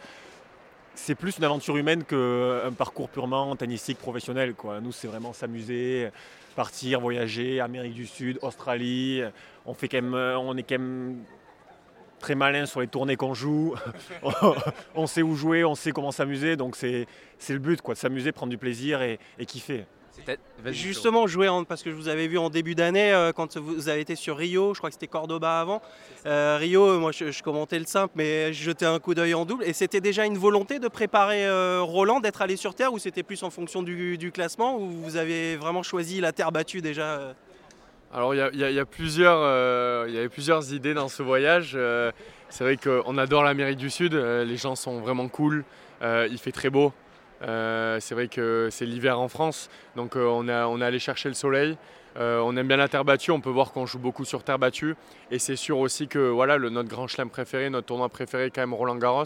C'est 0.97 1.13
plus 1.13 1.37
une 1.37 1.43
aventure 1.43 1.77
humaine 1.77 2.03
qu'un 2.03 2.71
parcours 2.75 3.07
purement 3.07 3.55
tennistique 3.55 3.99
professionnel. 3.99 4.55
Quoi. 4.55 4.81
Nous, 4.81 4.91
c'est 4.91 5.07
vraiment 5.07 5.31
s'amuser, 5.31 6.09
partir, 6.55 6.99
voyager, 6.99 7.61
Amérique 7.61 7.93
du 7.93 8.07
Sud, 8.07 8.39
Australie. 8.41 9.21
On, 9.65 9.75
fait 9.75 9.87
quand 9.87 10.01
même, 10.01 10.15
on 10.15 10.57
est 10.57 10.63
quand 10.63 10.79
même 10.79 11.23
très 12.19 12.33
malin 12.33 12.65
sur 12.65 12.81
les 12.81 12.87
tournées 12.87 13.15
qu'on 13.15 13.35
joue. 13.35 13.75
on 14.95 15.05
sait 15.05 15.21
où 15.21 15.35
jouer, 15.35 15.63
on 15.63 15.75
sait 15.75 15.91
comment 15.91 16.11
s'amuser. 16.11 16.55
Donc 16.55 16.75
c'est 16.75 17.05
le 17.47 17.59
but, 17.59 17.79
quoi, 17.79 17.93
de 17.93 17.99
s'amuser, 17.99 18.31
prendre 18.31 18.49
du 18.49 18.57
plaisir 18.57 19.03
et, 19.03 19.19
et 19.37 19.45
kiffer. 19.45 19.85
Justement, 20.73 21.27
jouer 21.27 21.47
en, 21.47 21.63
parce 21.63 21.83
que 21.83 21.91
je 21.91 21.95
vous 21.95 22.07
avais 22.07 22.27
vu 22.27 22.37
en 22.37 22.49
début 22.49 22.75
d'année, 22.75 23.13
euh, 23.13 23.31
quand 23.31 23.57
vous 23.57 23.89
avez 23.89 24.01
été 24.01 24.15
sur 24.15 24.37
Rio, 24.37 24.73
je 24.73 24.79
crois 24.79 24.89
que 24.89 24.95
c'était 24.95 25.07
Cordoba 25.07 25.59
avant. 25.59 25.81
Euh, 26.25 26.57
Rio, 26.59 26.85
euh, 26.87 26.97
moi 26.99 27.11
je, 27.11 27.31
je 27.31 27.43
commentais 27.43 27.79
le 27.79 27.85
simple, 27.85 28.13
mais 28.15 28.51
je 28.53 28.63
jetais 28.63 28.85
un 28.85 28.99
coup 28.99 29.13
d'œil 29.13 29.33
en 29.33 29.45
double. 29.45 29.63
Et 29.63 29.73
c'était 29.73 30.01
déjà 30.01 30.25
une 30.25 30.37
volonté 30.37 30.79
de 30.79 30.87
préparer 30.87 31.45
euh, 31.45 31.81
Roland, 31.81 32.19
d'être 32.19 32.41
allé 32.41 32.55
sur 32.57 32.73
Terre, 32.75 32.91
ou 32.93 32.99
c'était 32.99 33.23
plus 33.23 33.43
en 33.43 33.49
fonction 33.49 33.83
du, 33.83 34.17
du 34.17 34.31
classement, 34.31 34.77
ou 34.77 34.89
vous 34.89 35.15
avez 35.17 35.55
vraiment 35.55 35.83
choisi 35.83 36.19
la 36.21 36.31
terre 36.31 36.51
battue 36.51 36.81
déjà 36.81 37.35
Alors 38.13 38.33
il 38.33 38.37
y 38.37 38.57
y 38.57 38.63
a- 38.63 38.69
il 38.71 38.75
y 38.75 38.79
a 38.79 38.85
plusieurs, 38.85 39.39
euh, 39.41 40.05
il 40.07 40.15
y 40.15 40.17
avait 40.17 40.29
plusieurs 40.29 40.73
idées 40.73 40.93
dans 40.93 41.09
ce 41.09 41.21
voyage. 41.23 41.73
Euh, 41.75 42.11
c'est 42.49 42.63
vrai 42.63 42.77
qu'on 42.77 43.17
adore 43.17 43.43
l'Amérique 43.43 43.77
du 43.77 43.89
Sud, 43.89 44.13
euh, 44.13 44.45
les 44.45 44.55
gens 44.57 44.75
sont 44.75 44.99
vraiment 45.01 45.27
cool, 45.27 45.65
euh, 46.01 46.27
il 46.31 46.37
fait 46.37 46.53
très 46.53 46.69
beau. 46.69 46.93
Euh, 47.43 47.99
c'est 47.99 48.15
vrai 48.15 48.27
que 48.27 48.69
c'est 48.71 48.85
l'hiver 48.85 49.19
en 49.19 49.27
France, 49.27 49.69
donc 49.95 50.15
euh, 50.15 50.25
on, 50.25 50.47
a- 50.47 50.67
on 50.67 50.81
est 50.81 50.85
allé 50.85 50.99
chercher 50.99 51.29
le 51.29 51.35
soleil. 51.35 51.77
Euh, 52.17 52.39
on 52.39 52.57
aime 52.57 52.67
bien 52.67 52.77
la 52.77 52.87
terre 52.87 53.05
battue, 53.05 53.29
on 53.29 53.41
peut 53.41 53.51
voir 53.51 53.71
qu'on 53.71 53.85
joue 53.85 53.99
beaucoup 53.99 54.25
sur 54.25 54.43
terre 54.43 54.57
battue. 54.57 54.95
Et 55.29 55.37
c'est 55.37 55.55
sûr 55.55 55.77
aussi 55.77 56.07
que 56.07 56.17
voilà, 56.17 56.57
notre 56.57 56.89
grand 56.89 57.05
chelem 57.05 57.29
préféré, 57.29 57.69
notre 57.69 57.85
tournoi 57.85 58.09
préféré 58.09 58.45
est 58.45 58.49
quand 58.49 58.61
même 58.61 58.73
Roland 58.73 58.95
Garros. 58.95 59.25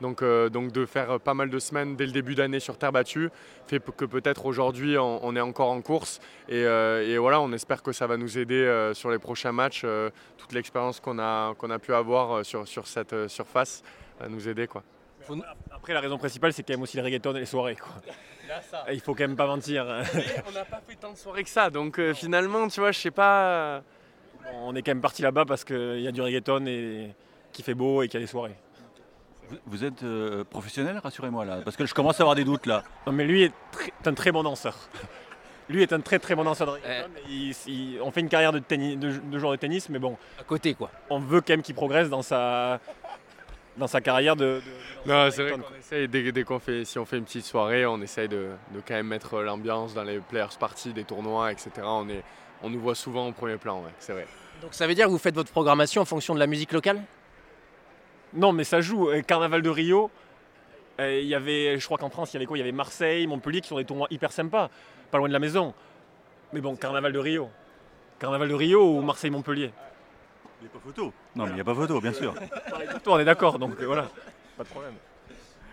Donc, 0.00 0.24
de 0.24 0.86
faire 0.86 1.20
pas 1.20 1.34
mal 1.34 1.50
de 1.50 1.58
semaines 1.60 1.94
dès 1.94 2.04
le 2.06 2.10
début 2.10 2.34
d'année 2.34 2.58
sur 2.58 2.78
terre 2.78 2.90
battue 2.90 3.30
fait 3.68 3.80
que 3.96 4.04
peut-être 4.04 4.46
aujourd'hui 4.46 4.98
on, 4.98 5.36
est 5.36 5.40
encore 5.40 5.70
en 5.70 5.80
course. 5.82 6.18
Et, 6.48 6.66
voilà, 7.16 7.40
on 7.40 7.52
espère 7.52 7.80
que 7.84 7.92
ça 7.92 8.08
va 8.08 8.16
nous 8.16 8.36
aider 8.36 8.90
sur 8.94 9.12
les 9.12 9.20
prochains 9.20 9.52
matchs. 9.52 9.86
toute 10.36 10.52
l'expérience 10.52 10.98
qu'on 10.98 11.20
a, 11.20 11.54
a 11.70 11.78
pu 11.78 11.94
avoir 11.94 12.44
sur, 12.44 12.66
cette 12.88 13.28
surface 13.28 13.84
va 14.18 14.28
nous 14.28 14.48
aider. 14.48 14.66
Quoi. 14.66 14.82
Après, 15.70 15.94
la 15.94 16.00
raison 16.00 16.18
principale, 16.18 16.52
c'est 16.52 16.62
quand 16.62 16.74
même 16.74 16.82
aussi 16.82 16.96
le 16.96 17.02
reggaeton 17.02 17.34
et 17.36 17.40
les 17.40 17.46
soirées. 17.46 17.76
Quoi. 17.76 17.92
Il 18.92 19.00
faut 19.00 19.14
quand 19.14 19.24
même 19.24 19.36
pas 19.36 19.46
mentir. 19.46 19.84
on 20.46 20.52
n'a 20.52 20.64
pas 20.64 20.80
fait 20.86 20.96
tant 20.96 21.12
de 21.12 21.16
soirées 21.16 21.42
que 21.44 21.50
ça, 21.50 21.70
donc 21.70 21.98
euh, 21.98 22.12
finalement, 22.14 22.68
tu 22.68 22.80
vois, 22.80 22.92
je 22.92 22.98
sais 22.98 23.10
pas. 23.10 23.82
On 24.54 24.74
est 24.74 24.82
quand 24.82 24.90
même 24.90 25.00
parti 25.00 25.22
là-bas 25.22 25.44
parce 25.44 25.64
qu'il 25.64 26.00
y 26.00 26.08
a 26.08 26.12
du 26.12 26.20
reggaeton 26.20 26.66
et 26.66 27.14
qui 27.52 27.62
fait 27.62 27.74
beau 27.74 28.02
et 28.02 28.08
qu'il 28.08 28.20
y 28.20 28.22
a 28.22 28.26
des 28.26 28.30
soirées. 28.30 28.56
Vous 29.66 29.84
êtes 29.84 30.02
euh, 30.02 30.44
professionnel, 30.44 30.98
rassurez-moi 30.98 31.44
là, 31.44 31.58
parce 31.64 31.76
que 31.76 31.84
je 31.86 31.92
commence 31.94 32.18
à 32.20 32.22
avoir 32.22 32.34
des 32.34 32.44
doutes 32.44 32.66
là. 32.66 32.84
Non, 33.06 33.12
mais 33.12 33.24
lui 33.24 33.42
est, 33.44 33.52
très- 33.70 33.92
un 34.06 34.14
très 34.14 34.32
bon 34.32 34.42
danseur. 34.42 34.76
Lui 35.68 35.82
est 35.82 35.92
un 35.92 36.00
très 36.00 36.18
très 36.18 36.34
bon 36.34 36.44
danseur 36.44 36.66
de 36.68 36.72
reggaeton. 36.72 37.10
Il- 37.28 37.54
il- 37.66 38.00
on 38.02 38.10
fait 38.10 38.20
une 38.20 38.28
carrière 38.28 38.52
de, 38.52 38.58
tennis, 38.58 38.98
de, 38.98 39.10
de 39.18 39.38
joueur 39.38 39.52
de 39.52 39.56
tennis, 39.56 39.88
mais 39.88 39.98
bon, 39.98 40.16
À 40.40 40.44
côté, 40.44 40.74
quoi. 40.74 40.90
on 41.10 41.18
veut 41.18 41.40
quand 41.40 41.50
même 41.50 41.62
qu'il 41.62 41.74
progresse 41.74 42.08
dans 42.08 42.22
sa, 42.22 42.80
dans 43.76 43.86
sa 43.86 44.00
carrière 44.00 44.36
de. 44.36 44.44
de- 44.44 44.60
de 44.60 45.08
Non, 45.10 45.30
c'est 45.30 45.42
vrai 45.42 45.52
reggaeton, 45.52 45.68
qu'on 45.68 45.78
essaye, 45.78 46.08
dès, 46.08 46.32
dès 46.32 46.44
qu'on 46.44 46.58
fait, 46.58 46.84
si 46.84 46.98
on 46.98 47.04
fait 47.04 47.18
une 47.18 47.24
petite 47.24 47.44
soirée, 47.44 47.86
on 47.86 48.00
essaye 48.02 48.28
de, 48.28 48.48
de 48.74 48.80
quand 48.86 48.94
même 48.94 49.06
mettre 49.08 49.40
l'ambiance 49.40 49.94
dans 49.94 50.04
les 50.04 50.18
players 50.18 50.46
parties 50.58 50.92
des 50.92 51.04
tournois, 51.04 51.50
etc. 51.52 51.70
On, 51.84 52.08
est, 52.08 52.22
on 52.62 52.70
nous 52.70 52.80
voit 52.80 52.94
souvent 52.94 53.28
au 53.28 53.32
premier 53.32 53.56
plan, 53.56 53.80
ouais, 53.82 53.90
c'est 53.98 54.12
vrai. 54.12 54.26
Donc 54.60 54.74
ça 54.74 54.86
veut 54.86 54.94
dire 54.94 55.06
que 55.06 55.10
vous 55.10 55.18
faites 55.18 55.34
votre 55.34 55.50
programmation 55.50 56.02
en 56.02 56.04
fonction 56.04 56.34
de 56.34 56.38
la 56.38 56.46
musique 56.46 56.72
locale? 56.72 57.02
Non, 58.34 58.52
mais 58.52 58.64
ça 58.64 58.80
joue. 58.80 59.10
Carnaval 59.26 59.60
de 59.62 59.68
Rio, 59.70 60.10
euh, 61.00 61.18
il 61.20 61.26
y 61.26 61.34
avait, 61.34 61.78
je 61.78 61.84
crois 61.84 61.98
qu'en 61.98 62.10
France, 62.10 62.32
il 62.32 62.34
y 62.34 62.36
avait 62.38 62.46
quoi? 62.46 62.56
Il 62.56 62.60
y 62.60 62.62
avait 62.62 62.72
Marseille, 62.72 63.26
Montpellier 63.26 63.60
qui 63.60 63.68
sont 63.68 63.76
des 63.78 63.84
tournois 63.84 64.06
hyper 64.10 64.32
sympas, 64.32 64.70
pas 65.10 65.18
loin 65.18 65.28
de 65.28 65.32
la 65.32 65.38
maison. 65.38 65.74
Mais 66.52 66.60
bon, 66.60 66.76
Carnaval 66.76 67.12
de 67.12 67.18
Rio. 67.18 67.50
Carnaval 68.18 68.48
de 68.48 68.54
Rio 68.54 68.98
ou 68.98 69.00
Marseille-Montpellier 69.02 69.72
Il 70.62 70.66
n'y 70.66 70.68
a 70.68 70.72
pas 70.74 70.78
photo. 70.84 71.12
Non, 71.34 71.44
mais 71.44 71.50
il 71.50 71.54
n'y 71.56 71.60
a 71.60 71.64
pas 71.64 71.74
photo, 71.74 72.00
bien 72.00 72.12
sûr. 72.12 72.34
Toi, 73.02 73.14
on 73.14 73.18
est 73.18 73.24
d'accord, 73.24 73.58
donc 73.58 73.72
euh, 73.80 73.86
voilà, 73.86 74.08
pas 74.56 74.62
de 74.62 74.68
problème. 74.68 74.92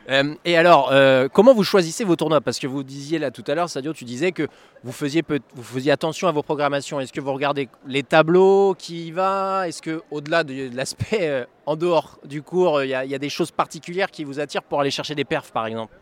Euh, 0.10 0.34
et 0.43 0.58
alors, 0.58 0.89
euh, 0.91 1.27
comment 1.31 1.53
vous 1.53 1.63
choisissez 1.63 2.03
vos 2.03 2.15
tournois? 2.15 2.41
Parce 2.41 2.58
que 2.58 2.65
vous 2.65 2.81
disiez 2.81 3.19
là 3.19 3.29
tout 3.29 3.43
à 3.46 3.53
l'heure, 3.53 3.69
Sadio, 3.69 3.93
tu 3.93 4.05
disais 4.05 4.31
que 4.31 4.48
vous 4.84 4.91
faisiez, 4.91 5.22
peu- 5.22 5.39
vous 5.53 5.62
faisiez 5.62 5.91
attention 5.91 6.27
à 6.27 6.31
vos 6.31 6.41
programmations. 6.41 7.00
Est-ce 7.00 7.13
que 7.13 7.22
vous 7.22 7.31
regardez 7.31 7.69
les 7.86 8.01
tableaux 8.01 8.74
qui 8.75 9.08
y 9.08 9.12
va? 9.12 9.67
Est-ce 9.67 9.84
que 9.84 10.01
au-delà 10.10 10.43
de, 10.43 10.69
de 10.69 10.75
l'aspect 10.75 11.29
euh, 11.29 11.46
en 11.67 11.75
dehors 11.75 12.17
du 12.25 12.41
cours, 12.41 12.81
il 12.81 12.89
y, 12.89 12.96
a- 12.96 13.05
il 13.05 13.12
y 13.12 13.15
a 13.15 13.19
des 13.19 13.29
choses 13.29 13.51
particulières 13.51 14.10
qui 14.10 14.24
vous 14.24 14.39
attirent 14.39 14.63
pour 14.63 14.81
aller 14.81 14.89
chercher 14.89 15.13
des 15.13 15.25
perfs, 15.25 15.51
par 15.51 15.67
exemple? 15.67 15.93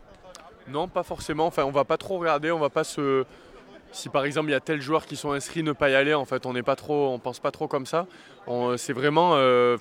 Non, 0.68 0.88
pas 0.88 1.02
forcément. 1.02 1.46
Enfin, 1.46 1.64
on 1.64 1.70
va 1.70 1.84
pas 1.84 1.98
trop 1.98 2.16
regarder. 2.18 2.50
On 2.50 2.58
va 2.58 2.70
pas 2.70 2.84
se. 2.84 3.26
Si 3.90 4.08
par 4.08 4.24
exemple 4.24 4.48
il 4.48 4.52
y 4.52 4.56
a 4.56 4.60
tel 4.60 4.80
joueur 4.80 5.06
qui 5.06 5.16
sont 5.16 5.32
inscrits, 5.32 5.62
ne 5.62 5.72
pas 5.72 5.90
y 5.90 5.94
aller. 5.94 6.14
En 6.14 6.24
fait, 6.24 6.46
on 6.46 6.52
n'est 6.52 6.62
pas 6.62 6.76
trop, 6.76 7.08
on 7.08 7.18
pense 7.18 7.40
pas 7.40 7.50
trop 7.50 7.68
comme 7.68 7.86
ça. 7.86 8.06
On- 8.46 8.76
C'est 8.76 8.92
vraiment, 8.92 9.32
euh, 9.34 9.76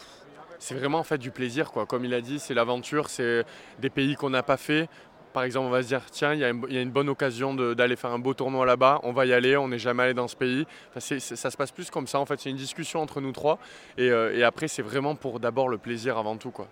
c'est 0.59 0.75
vraiment 0.75 0.99
en 0.99 1.03
fait 1.03 1.17
du 1.17 1.31
plaisir, 1.31 1.71
quoi. 1.71 1.85
Comme 1.85 2.05
il 2.05 2.13
a 2.13 2.21
dit, 2.21 2.39
c'est 2.39 2.53
l'aventure, 2.53 3.09
c'est 3.09 3.45
des 3.79 3.89
pays 3.89 4.15
qu'on 4.15 4.29
n'a 4.29 4.43
pas 4.43 4.57
fait. 4.57 4.87
Par 5.33 5.43
exemple, 5.43 5.67
on 5.67 5.69
va 5.69 5.83
se 5.83 5.89
dire 5.89 6.01
tiens, 6.09 6.33
il 6.33 6.39
y, 6.39 6.43
a 6.43 6.49
une- 6.49 6.89
bonne 6.89 7.09
occasion 7.09 7.53
d'aller 7.53 7.95
faire 7.95 8.11
un 8.11 8.17
beau 8.17 8.33
tournoi 8.33 8.65
là-bas. 8.65 9.01
On 9.03 9.11
va 9.11 9.25
y 9.27 9.33
aller. 9.33 9.55
On 9.55 9.67
n'est 9.67 9.77
jamais 9.77 10.03
allé 10.03 10.13
dans 10.15 10.27
ce 10.27 10.35
pays. 10.35 10.65
Ça 10.97 11.51
se 11.51 11.57
passe 11.57 11.71
plus 11.71 11.91
comme 11.91 12.07
ça. 12.07 12.19
En 12.19 12.25
fait, 12.25 12.39
c'est 12.39 12.49
une 12.49 12.55
discussion 12.55 13.01
entre 13.01 13.21
nous 13.21 13.33
trois. 13.33 13.59
Et, 13.99 14.09
euh, 14.09 14.35
et 14.35 14.43
après, 14.43 14.67
c'est 14.67 14.81
vraiment 14.81 15.13
pour 15.15 15.39
d'abord 15.39 15.69
le 15.69 15.77
plaisir 15.77 16.17
avant 16.17 16.37
tout, 16.37 16.49
quoi. 16.49 16.67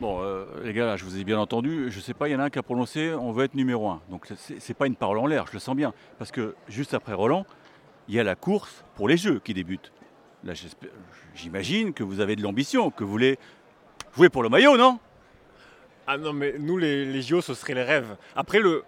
Bon, 0.00 0.20
euh, 0.22 0.44
les 0.62 0.72
gars, 0.72 0.96
je 0.96 1.04
vous 1.04 1.18
ai 1.18 1.24
bien 1.24 1.38
entendu. 1.38 1.90
Je 1.90 2.00
sais 2.00 2.14
pas, 2.14 2.28
il 2.28 2.32
y 2.32 2.36
en 2.36 2.40
a 2.40 2.44
un 2.44 2.50
qui 2.50 2.58
a 2.58 2.62
prononcé 2.62 3.12
on 3.14 3.32
veut 3.32 3.44
être 3.44 3.54
numéro 3.54 3.88
un. 3.88 4.02
Donc, 4.10 4.26
c'est 4.36 4.74
pas 4.74 4.86
une 4.86 4.96
parole 4.96 5.18
en 5.18 5.26
l'air, 5.26 5.46
je 5.46 5.52
le 5.52 5.58
sens 5.58 5.76
bien. 5.76 5.92
Parce 6.18 6.30
que 6.30 6.54
juste 6.68 6.94
après 6.94 7.14
Roland, 7.14 7.46
il 8.08 8.14
y 8.14 8.20
a 8.20 8.24
la 8.24 8.34
course 8.34 8.84
pour 8.96 9.08
les 9.08 9.16
Jeux 9.16 9.40
qui 9.42 9.54
débute. 9.54 9.92
Là, 10.44 10.52
j'imagine 11.34 11.94
que 11.94 12.02
vous 12.02 12.20
avez 12.20 12.36
de 12.36 12.42
l'ambition, 12.42 12.90
que 12.90 13.02
vous 13.02 13.10
voulez 13.10 13.38
jouer 14.14 14.28
pour 14.28 14.42
le 14.42 14.48
maillot, 14.48 14.76
non? 14.76 14.98
Ah 16.06 16.18
non, 16.18 16.32
mais 16.34 16.56
nous, 16.58 16.76
les, 16.76 17.06
les 17.06 17.22
JO, 17.22 17.40
ce 17.40 17.54
serait 17.54 17.74
les 17.74 17.82
rêves. 17.82 18.16
Après, 18.36 18.58
le... 18.58 18.84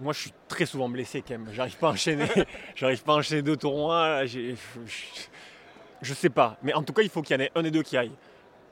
moi, 0.00 0.14
je 0.14 0.20
suis 0.20 0.32
très 0.48 0.64
souvent 0.64 0.88
blessé 0.88 1.22
quand 1.26 1.34
même. 1.34 1.48
J'arrive 1.52 1.76
pas 1.76 1.88
à 1.88 1.92
enchaîner, 1.92 2.26
j'arrive 2.74 3.02
pas 3.02 3.12
à 3.12 3.16
enchaîner 3.16 3.42
deux 3.42 3.56
tournois. 3.56 4.24
Je... 4.24 4.54
sais 6.14 6.30
pas. 6.30 6.56
Mais 6.62 6.72
en 6.72 6.82
tout 6.82 6.94
cas, 6.94 7.02
il 7.02 7.10
faut 7.10 7.20
qu'il 7.20 7.36
y 7.36 7.38
en 7.38 7.42
ait 7.42 7.52
un 7.54 7.62
des 7.62 7.70
deux 7.70 7.82
qui 7.82 7.96
aille. 7.96 8.12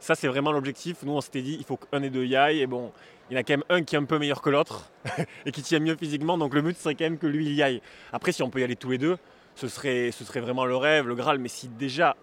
Ça, 0.01 0.15
c'est 0.15 0.29
vraiment 0.29 0.53
l'objectif. 0.53 1.03
Nous, 1.03 1.13
on 1.13 1.21
s'était 1.21 1.43
dit, 1.43 1.57
il 1.59 1.65
faut 1.65 1.77
qu'un 1.79 2.01
des 2.01 2.11
deux 2.11 2.25
y 2.25 2.37
aille. 2.37 2.61
Et 2.61 2.67
bon, 2.67 2.93
il 3.31 3.35
y 3.35 3.37
en 3.37 3.41
a 3.41 3.43
quand 3.43 3.55
même 3.55 3.65
un 3.71 3.83
qui 3.83 3.95
est 3.95 3.99
un 3.99 4.05
peu 4.05 4.19
meilleur 4.19 4.43
que 4.43 4.51
l'autre 4.51 4.91
et 5.47 5.53
qui 5.53 5.63
tient 5.63 5.79
mieux 5.79 5.97
physiquement. 5.97 6.37
Donc 6.37 6.55
le 6.55 6.61
but 6.63 6.77
serait 6.77 6.95
quand 6.95 7.05
même 7.05 7.19
que 7.19 7.27
lui 7.27 7.47
il 7.47 7.55
y 7.55 7.63
aille. 7.63 7.81
Après, 8.13 8.33
si 8.33 8.43
on 8.43 8.51
peut 8.51 8.61
y 8.61 8.65
aller 8.65 8.77
tous 8.77 8.91
les 8.91 8.99
deux, 8.99 9.17
ce 9.55 9.69
serait, 9.69 10.11
ce 10.11 10.25
serait 10.25 10.41
vraiment 10.41 10.67
le 10.67 10.77
rêve, 10.77 11.07
le 11.09 11.15
Graal. 11.15 11.39
Mais 11.39 11.49
si 11.49 11.69
déjà, 11.69 12.17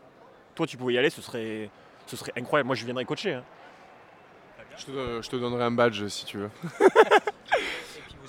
toi, 0.53 0.67
tu 0.67 0.77
pouvais 0.77 0.93
y 0.93 0.97
aller, 0.97 1.09
ce 1.09 1.21
serait, 1.21 1.69
ce 2.05 2.15
serait 2.17 2.33
incroyable. 2.37 2.67
Moi, 2.67 2.75
je 2.75 2.85
viendrais 2.85 3.05
coacher. 3.05 3.33
hein. 3.33 3.43
Je 4.77 4.85
te, 4.85 5.21
je 5.21 5.29
te 5.29 5.35
donnerai 5.35 5.63
un 5.63 5.71
badge 5.71 6.07
si 6.07 6.25
tu 6.25 6.37
veux. 6.37 6.49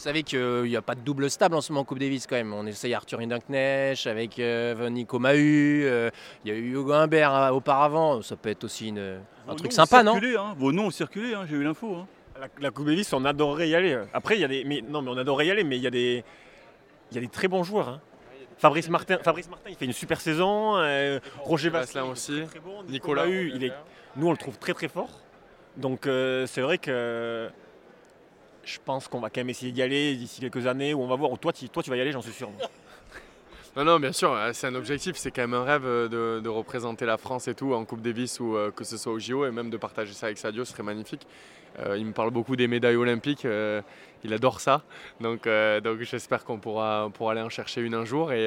Vous 0.02 0.08
savez 0.08 0.24
qu'il 0.24 0.64
n'y 0.64 0.74
a 0.74 0.82
pas 0.82 0.96
de 0.96 1.00
double 1.00 1.30
stable 1.30 1.54
en 1.54 1.60
ce 1.60 1.70
moment 1.70 1.82
en 1.82 1.84
Coupe 1.84 2.00
Davis 2.00 2.26
quand 2.26 2.34
même. 2.34 2.52
On 2.52 2.66
essaye 2.66 2.92
Arthur 2.92 3.20
Hindenknecht 3.20 4.04
avec 4.08 4.36
euh, 4.40 4.90
Nico 4.90 5.20
Mahu. 5.20 5.84
euh, 5.84 6.10
Il 6.44 6.50
y 6.50 6.52
a 6.52 6.58
eu 6.58 6.72
Hugo 6.72 6.90
Humbert 6.92 7.32
euh, 7.32 7.50
auparavant. 7.50 8.20
Ça 8.20 8.34
peut 8.34 8.48
être 8.48 8.64
aussi 8.64 8.88
une- 8.88 9.20
un 9.46 9.54
truc 9.54 9.72
sympa, 9.72 10.02
non? 10.02 10.16
hein. 10.16 10.54
Vos 10.58 10.72
noms 10.72 10.86
ont 10.86 10.90
circulé, 10.90 11.34
hein, 11.34 11.46
j'ai 11.48 11.54
eu 11.54 11.62
l'info. 11.62 11.94
hein. 11.94 12.08
La, 12.40 12.48
la 12.60 12.70
Coupe 12.72 12.86
Davis, 12.86 13.12
on 13.12 13.24
adorerait 13.24 13.68
y 13.68 13.76
aller. 13.76 13.96
Après, 14.12 14.34
il 14.36 14.40
y 14.40 14.44
a 14.44 14.48
des. 14.48 14.64
Mais, 14.64 14.80
non, 14.82 15.02
mais 15.02 15.10
on 15.12 15.16
adorerait 15.18 15.46
y 15.46 15.50
aller, 15.52 15.62
mais 15.62 15.76
il 15.76 15.82
y 15.84 15.86
a 15.86 15.90
des. 15.90 16.24
Il 17.12 17.14
y 17.14 17.18
a 17.18 17.20
des 17.20 17.28
très 17.28 17.46
bons 17.46 17.62
joueurs. 17.62 17.88
hein. 17.88 18.00
Fabrice 18.58 18.88
Martin, 18.88 19.18
Fabrice 19.22 19.48
Martin, 19.48 19.70
il 19.70 19.76
fait 19.76 19.84
une 19.84 19.92
super 19.92 20.20
saison. 20.20 20.78
euh, 20.78 21.20
Roger 21.44 21.68
Vasselin 21.68 22.06
aussi. 22.06 22.42
très 22.50 22.58
bon. 22.58 22.82
Nicolas. 22.88 23.24
Mahut, 23.26 23.52
il 23.54 23.62
est, 23.62 23.72
nous, 24.16 24.26
on 24.26 24.32
le 24.32 24.36
trouve 24.36 24.58
très 24.58 24.74
très 24.74 24.88
fort. 24.88 25.10
Donc, 25.76 26.08
euh, 26.08 26.44
c'est 26.48 26.60
vrai 26.60 26.78
que 26.78 27.48
je 28.64 28.78
pense 28.84 29.08
qu'on 29.08 29.20
va 29.20 29.30
quand 29.30 29.40
même 29.40 29.50
essayer 29.50 29.72
d'y 29.72 29.82
aller 29.82 30.14
d'ici 30.14 30.40
quelques 30.40 30.66
années 30.66 30.94
où 30.94 31.02
on 31.02 31.06
va 31.06 31.16
voir. 31.16 31.38
Toi, 31.38 31.52
tu, 31.52 31.68
toi, 31.68 31.82
tu 31.82 31.90
vas 31.90 31.96
y 31.96 32.00
aller, 32.00 32.12
j'en 32.12 32.22
suis 32.22 32.32
sûr. 32.32 32.50
Non, 33.74 33.84
non, 33.84 33.98
bien 33.98 34.12
sûr, 34.12 34.30
euh, 34.34 34.50
c'est 34.52 34.66
un 34.66 34.74
objectif, 34.74 35.16
c'est 35.16 35.30
quand 35.30 35.40
même 35.42 35.54
un 35.54 35.64
rêve 35.64 35.86
euh, 35.86 36.40
de, 36.40 36.48
représenter 36.50 37.06
la 37.06 37.16
France 37.16 37.48
et 37.48 37.54
tout 37.54 37.72
en 37.72 37.86
Coupe 37.86 38.02
Davis 38.02 38.38
ou 38.38 38.54
euh, 38.54 38.70
que 38.70 38.84
ce 38.84 38.98
soit 38.98 39.12
au 39.12 39.18
JO 39.18 39.46
et 39.46 39.50
même 39.50 39.70
de 39.70 39.78
partager 39.78 40.12
ça 40.12 40.26
avec 40.26 40.36
Sadio, 40.36 40.66
ce 40.66 40.72
serait 40.72 40.82
magnifique. 40.82 41.26
Il 41.96 42.04
me 42.04 42.12
parle 42.12 42.30
beaucoup 42.30 42.54
des 42.54 42.68
médailles 42.68 42.96
olympiques, 42.96 43.46
il 44.24 44.32
adore 44.34 44.60
ça, 44.60 44.82
donc, 45.22 45.48
donc 45.82 46.00
j'espère 46.02 46.44
qu'on 46.44 46.58
pourra, 46.58 47.06
on 47.06 47.10
pourra 47.10 47.32
aller 47.32 47.40
en 47.40 47.48
chercher 47.48 47.80
une 47.80 47.94
un 47.94 48.04
jour. 48.04 48.30
Et, 48.30 48.44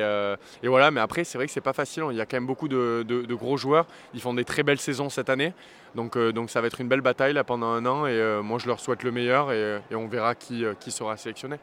et 0.61 0.67
voilà, 0.67 0.91
mais 0.91 1.01
après, 1.01 1.23
c'est 1.23 1.39
vrai 1.39 1.47
que 1.47 1.51
c'est 1.51 1.59
pas 1.59 1.73
facile, 1.73 2.03
il 2.11 2.17
y 2.17 2.21
a 2.21 2.27
quand 2.27 2.37
même 2.37 2.45
beaucoup 2.45 2.67
de, 2.67 3.01
de- 3.01 3.33
gros 3.33 3.57
joueurs, 3.57 3.87
ils 4.13 4.21
font 4.21 4.35
des 4.35 4.45
très 4.45 4.61
belles 4.61 4.79
saisons 4.79 5.09
cette 5.09 5.31
année, 5.31 5.53
donc, 5.95 6.15
donc 6.19 6.51
ça 6.51 6.61
va 6.61 6.67
être 6.67 6.79
une 6.81 6.87
belle 6.87 7.01
bataille 7.01 7.33
là, 7.33 7.43
pendant 7.43 7.69
un 7.71 7.87
an 7.87 8.05
et 8.05 8.39
moi 8.43 8.59
je 8.59 8.67
leur 8.67 8.79
souhaite 8.79 9.01
le 9.01 9.11
meilleur 9.11 9.51
et, 9.51 9.79
et 9.89 9.95
on 9.95 10.07
verra 10.07 10.35
qui, 10.35 10.63
qui 10.79 10.91
sera 10.91 11.17
sélectionné. 11.17 11.55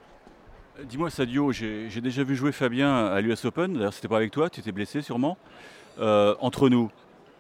Dis-moi, 0.85 1.11
Sadio, 1.11 1.53
j'ai 1.53 1.89
déjà 2.01 2.25
vu 2.25 2.35
jouer 2.35 2.51
Fabien 2.53 3.07
à 3.07 3.21
l'US 3.21 3.45
Open. 3.45 3.75
D'ailleurs, 3.75 3.93
c'était 3.93 4.09
pas 4.09 4.17
avec 4.17 4.31
toi, 4.31 4.49
tu 4.49 4.61
étais 4.61 4.73
blessé 4.73 5.03
sûrement. 5.03 5.37
Euh, 5.99 6.35
entre 6.41 6.69
nous, 6.71 6.91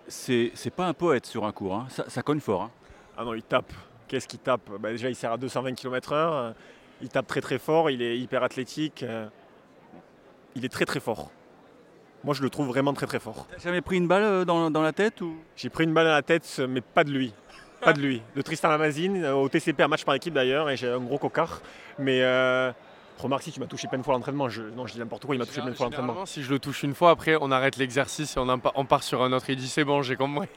c'est 0.06 0.52
pas 0.76 0.86
un 0.86 0.92
poète 0.92 1.24
sur 1.26 1.46
un 1.46 1.52
cours, 1.52 1.74
hein. 1.74 1.86
ça, 1.88 2.04
ça 2.08 2.22
cogne 2.22 2.40
fort. 2.40 2.62
hein. 2.62 2.70
Ah 3.16 3.24
non, 3.24 3.34
il 3.34 3.42
tape. 3.42 3.72
Qu'est-ce 4.08 4.28
qu'il 4.28 4.38
tape? 4.38 4.70
Bah, 4.78 4.90
Déjà, 4.90 5.08
il 5.08 5.14
sert 5.16 5.32
à 5.32 5.38
220 5.38 5.72
km/h. 5.74 6.52
Il 7.00 7.08
tape 7.08 7.26
très 7.26 7.40
très 7.40 7.58
fort. 7.58 7.90
Il 7.90 8.02
est 8.02 8.18
hyper 8.18 8.42
athlétique. 8.42 9.02
euh, 9.02 9.26
Il 10.54 10.64
est 10.64 10.68
très 10.68 10.84
très 10.84 11.00
fort. 11.00 11.30
Moi, 12.24 12.34
je 12.34 12.42
le 12.42 12.50
trouve 12.50 12.68
vraiment 12.68 12.92
très 12.92 13.06
très 13.06 13.18
fort. 13.18 13.46
T'as 13.50 13.58
jamais 13.58 13.80
pris 13.80 13.96
une 13.96 14.06
balle 14.06 14.22
euh, 14.22 14.44
dans, 14.44 14.70
dans 14.70 14.82
la 14.82 14.92
tête 14.92 15.20
ou? 15.22 15.36
J'ai 15.56 15.70
pris 15.70 15.84
une 15.84 15.94
balle 15.94 16.06
à 16.06 16.12
la 16.12 16.22
tête, 16.22 16.60
mais 16.68 16.80
pas 16.82 17.04
de 17.04 17.10
lui. 17.10 17.32
Pas 17.80 17.92
de 17.94 18.00
lui. 18.00 18.22
De 18.36 18.42
Tristan 18.42 18.68
Lamazine, 18.68 19.24
au 19.26 19.48
TCP, 19.48 19.82
un 19.82 19.88
match 19.88 20.04
par 20.04 20.14
équipe 20.14 20.34
d'ailleurs, 20.34 20.70
et 20.70 20.76
j'ai 20.76 20.88
un 20.88 21.00
gros 21.00 21.18
cocard. 21.18 21.60
Mais 21.98 22.22
euh, 22.22 22.70
remarque, 23.18 23.42
si 23.42 23.52
tu 23.52 23.60
m'as 23.60 23.66
touché 23.66 23.88
plein 23.88 23.98
de 23.98 24.02
fois 24.02 24.14
l'entraînement. 24.14 24.48
Je... 24.48 24.62
Non, 24.62 24.86
je 24.86 24.94
dis 24.94 24.98
n'importe 24.98 25.24
quoi, 25.24 25.34
il 25.34 25.38
m'a 25.38 25.46
touché 25.46 25.60
plein 25.60 25.70
de 25.70 25.76
fois 25.76 25.86
l'entraînement. 25.86 26.26
Si 26.26 26.42
je 26.42 26.50
le 26.50 26.58
touche 26.58 26.82
une 26.82 26.94
fois, 26.94 27.10
après 27.10 27.36
on 27.40 27.50
arrête 27.50 27.76
l'exercice 27.76 28.36
et 28.36 28.40
on 28.40 28.84
part 28.84 29.02
sur 29.02 29.22
un 29.22 29.32
autre. 29.32 29.48
Il 29.48 29.56
dit 29.56 29.68
c'est 29.68 29.84
bon, 29.84 30.02
j'ai 30.02 30.16
compris. 30.16 30.48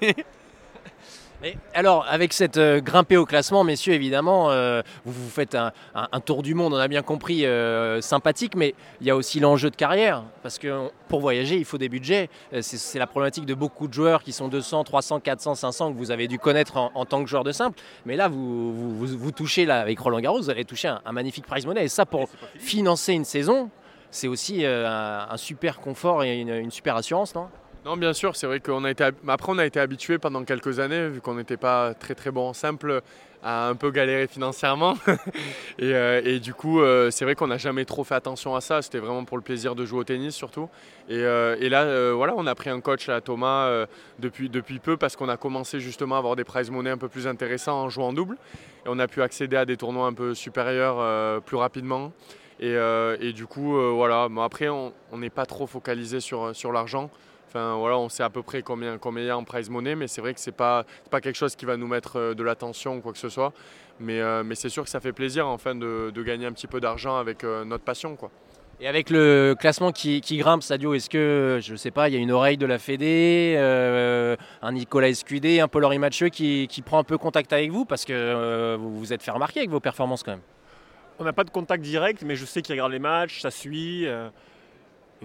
Et 1.44 1.58
alors, 1.76 2.06
avec 2.10 2.34
cette 2.34 2.58
euh, 2.58 2.80
grimpée 2.82 3.18
au 3.18 3.26
classement, 3.26 3.64
messieurs, 3.64 3.94
évidemment, 3.94 4.50
euh, 4.50 4.82
vous 5.06 5.12
vous 5.12 5.30
faites 5.30 5.54
un, 5.54 5.72
un- 5.94 6.08
un 6.12 6.20
tour 6.20 6.42
du 6.42 6.56
monde, 6.56 6.74
on 6.74 6.78
a 6.78 6.88
bien 6.88 7.04
compris, 7.04 7.46
euh, 7.46 8.02
sympathique, 8.02 8.56
mais 8.56 8.74
il 9.02 9.06
y 9.08 9.12
a 9.12 9.16
aussi 9.16 9.40
l'enjeu 9.40 9.70
de 9.70 9.76
carrière, 9.76 10.24
parce 10.42 10.58
que 10.58 10.68
on- 10.72 10.92
pour 11.08 11.20
voyager, 11.20 11.56
il 11.58 11.66
faut 11.66 11.78
des 11.78 11.90
budgets. 11.90 12.30
C'est 12.62 12.98
la 12.98 13.06
problématique 13.06 13.46
de 13.46 13.54
beaucoup 13.54 13.88
de 13.88 13.94
joueurs 13.94 14.24
qui 14.24 14.32
sont 14.32 14.48
200, 14.48 14.84
300, 14.86 15.20
400, 15.20 15.56
500, 15.56 15.94
que 15.94 15.98
vous 15.98 16.10
avez 16.10 16.28
dû 16.28 16.40
connaître 16.40 16.78
en, 16.78 16.92
en 16.96 17.06
tant 17.06 17.22
que 17.24 17.30
joueur 17.30 17.44
de 17.44 17.52
simple. 17.52 17.80
Mais 18.06 18.16
là, 18.16 18.28
vous, 18.28 18.74
vous, 18.74 18.96
vous- 18.96 19.18
vous 19.18 19.32
touchez, 19.32 19.66
là, 19.66 19.82
avec 19.82 20.00
Roland 20.00 20.20
Garros, 20.22 20.40
vous 20.40 20.50
allez 20.50 20.66
toucher 20.66 20.88
un, 20.88 21.02
un 21.06 21.12
magnifique 21.12 21.46
prize 21.46 21.66
money. 21.68 21.84
Et 21.84 21.90
ça, 21.90 22.06
pour 22.08 22.28
financer 22.58 23.14
une 23.14 23.26
saison, 23.26 23.70
c'est 24.10 24.28
aussi 24.28 24.66
un, 24.66 25.28
un 25.30 25.38
super 25.38 25.80
confort 25.80 26.24
et 26.24 26.40
une, 26.40 26.50
une 26.50 26.72
super 26.72 26.96
assurance, 26.96 27.36
non? 27.36 27.48
Non, 27.86 27.98
bien 27.98 28.14
sûr, 28.14 28.36
c'est 28.36 28.48
vrai 28.48 28.62
qu'on 28.62 28.84
a 28.84 28.90
été. 28.90 29.04
Après, 29.28 29.52
on 29.52 29.60
a 29.60 29.66
été 29.66 29.80
habitué 29.80 30.18
pendant 30.18 30.44
quelques 30.44 30.80
années, 30.80 31.08
vu 31.08 31.22
qu'on 31.22 31.36
n'était 31.36 31.56
pas 31.56 31.94
très 31.94 32.16
très 32.16 32.32
bon 32.32 32.50
en 32.50 32.54
simple, 32.54 33.04
à 33.44 33.68
un 33.68 33.76
peu 33.76 33.92
galérer 33.92 34.26
financièrement. 34.26 34.96
et, 35.78 35.94
euh, 35.94 36.20
et 36.26 36.40
du 36.40 36.56
coup, 36.56 36.82
euh, 36.82 37.12
c'est 37.12 37.26
vrai 37.26 37.36
qu'on 37.36 37.46
n'a 37.46 37.60
jamais 37.60 37.86
trop 37.86 38.04
fait 38.04 38.16
attention 38.16 38.56
à 38.56 38.62
ça. 38.62 38.82
C'était 38.82 38.98
vraiment 38.98 39.24
pour 39.24 39.38
le 39.38 39.44
plaisir 39.44 39.76
de 39.76 39.86
jouer 39.86 40.00
au 40.00 40.04
tennis 40.04 40.34
surtout. 40.34 40.68
Et, 41.10 41.20
euh, 41.20 41.56
là, 41.70 42.12
voilà, 42.14 42.34
on 42.36 42.48
a 42.48 42.56
pris 42.56 42.72
un 42.72 42.82
coach 42.82 43.08
à 43.08 43.22
Thomas 43.22 43.86
depuis, 44.18 44.50
peu 44.80 44.98
parce 44.98 45.16
qu'on 45.16 45.30
a 45.30 45.38
commencé 45.38 45.80
justement 45.80 46.16
à 46.16 46.18
avoir 46.18 46.36
des 46.36 46.44
prize 46.44 46.72
money 46.72 46.90
un 46.90 46.98
peu 46.98 47.08
plus 47.08 47.28
intéressants 47.28 47.84
en 47.84 47.90
jouant 47.90 48.08
en 48.08 48.14
double. 48.14 48.36
Et 48.88 48.88
on 48.88 48.98
a 48.98 49.08
pu 49.08 49.22
accéder 49.22 49.58
à 49.58 49.66
des 49.66 49.78
tournois 49.78 50.08
un 50.08 50.14
peu 50.14 50.34
supérieurs 50.34 51.40
plus 51.44 51.58
rapidement. 51.58 52.14
Et, 52.60 53.32
du 53.36 53.46
coup, 53.46 53.80
voilà. 53.94 54.28
Après, 54.42 54.70
on 54.70 54.92
n'est 55.14 55.30
pas 55.30 55.46
trop 55.46 55.68
focalisé 55.68 56.20
sur 56.20 56.72
l'argent. 56.74 57.12
Enfin, 57.56 57.76
voilà, 57.78 57.98
on 57.98 58.10
sait 58.10 58.24
à 58.24 58.30
peu 58.30 58.44
près 58.44 58.64
combien, 58.64 58.98
combien 58.98 59.24
il 59.24 59.28
y 59.28 59.30
a 59.30 59.38
en 59.38 59.46
prize 59.46 59.70
money, 59.70 59.96
mais 59.96 60.08
c'est 60.08 60.20
vrai 60.20 60.34
que 60.34 60.42
ce 60.42 60.50
n'est 60.50 60.56
pas, 60.56 60.86
pas 61.10 61.22
quelque 61.22 61.38
chose 61.38 61.56
qui 61.56 61.66
va 61.66 61.78
nous 61.78 61.88
mettre 61.88 62.18
euh, 62.20 62.34
de 62.34 62.44
l'attention 62.44 62.98
ou 62.98 63.02
quoi 63.02 63.14
que 63.14 63.18
ce 63.18 63.30
soit. 63.30 63.54
Mais, 64.00 64.20
euh, 64.20 64.44
mais 64.44 64.56
c'est 64.56 64.68
sûr 64.68 64.84
que 64.84 64.90
ça 64.90 65.00
fait 65.00 65.14
plaisir 65.14 65.48
enfin, 65.48 65.74
de, 65.74 66.12
de 66.14 66.24
gagner 66.24 66.46
un 66.46 66.52
petit 66.52 66.68
peu 66.68 66.82
d'argent 66.82 67.16
avec 67.18 67.46
euh, 67.46 67.64
notre 67.64 67.86
passion. 67.86 68.18
Quoi. 68.18 68.30
Et 68.82 68.90
avec 68.90 69.10
le 69.10 69.56
classement 69.58 69.94
qui, 69.94 70.20
qui 70.20 70.38
grimpe, 70.38 70.62
Sadio, 70.62 70.94
est-ce 70.94 71.10
que, 71.10 71.60
je 71.62 71.72
ne 71.72 71.78
sais 71.78 71.92
pas, 71.92 72.10
il 72.10 72.14
y 72.14 72.18
a 72.18 72.20
une 72.20 72.32
oreille 72.32 72.58
de 72.58 72.66
la 72.66 72.78
Fédé, 72.78 73.56
euh, 73.58 74.36
un 74.62 74.74
Nicolas 74.74 75.08
Escudé, 75.08 75.62
un 75.62 75.70
Paul-Henri 75.70 75.98
Mathieu 75.98 76.28
qui, 76.28 76.68
qui, 76.70 76.82
prend 76.82 77.00
un 77.00 77.06
peu 77.06 77.18
contact 77.18 77.54
avec 77.54 77.72
vous? 77.72 77.86
Parce 77.86 78.04
que 78.04 78.12
euh, 78.12 78.76
vous 78.78 79.00
vous 79.00 79.14
êtes 79.14 79.24
fait 79.24 79.32
remarquer 79.32 79.62
avec 79.62 79.70
vos 79.70 79.80
performances 79.80 80.24
quand 80.24 80.32
même. 80.32 80.42
On 81.20 81.24
n'a 81.24 81.32
pas 81.32 81.46
de 81.46 81.52
contact 81.52 81.82
direct, 81.84 82.24
mais 82.26 82.36
je 82.36 82.44
sais 82.44 82.62
qu'il 82.62 82.74
regarde 82.74 82.92
les 82.92 83.00
matchs, 83.00 83.40
ça 83.40 83.50
suit. 83.50 84.06
Euh, 84.08 84.28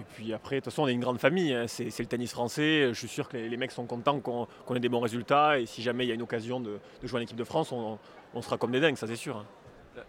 et 0.01 0.05
puis 0.15 0.33
après, 0.33 0.57
de 0.57 0.59
toute 0.61 0.71
façon, 0.71 0.83
on 0.83 0.87
est 0.87 0.93
une 0.93 1.01
grande 1.01 1.19
famille. 1.19 1.53
Hein, 1.53 1.65
c'est 1.67 1.97
le 1.99 2.05
tennis 2.05 2.31
français. 2.31 2.89
Je 2.89 2.93
suis 2.93 3.07
sûr 3.07 3.29
que 3.29 3.37
les, 3.37 3.49
les 3.49 3.57
mecs 3.57 3.71
sont 3.71 3.85
contents 3.85 4.19
qu'on 4.19 4.47
qu 4.67 4.75
ait 4.75 4.79
des 4.79 4.89
bons 4.89 4.99
résultats. 4.99 5.59
Et 5.59 5.65
si 5.65 5.81
jamais 5.81 6.05
il 6.05 6.09
y 6.09 6.11
a 6.11 6.15
une 6.15 6.21
occasion 6.21 6.59
de, 6.59 6.79
de 7.01 7.07
jouer 7.07 7.19
en 7.19 7.23
équipe 7.23 7.37
de 7.37 7.43
France, 7.43 7.71
on, 7.71 7.97
on, 8.33 8.41
sera 8.41 8.57
comme 8.57 8.71
des 8.71 8.79
dingues, 8.79 8.97
ça 8.97 9.07
c'est 9.07 9.15
sûr. 9.15 9.37
Hein. 9.37 9.45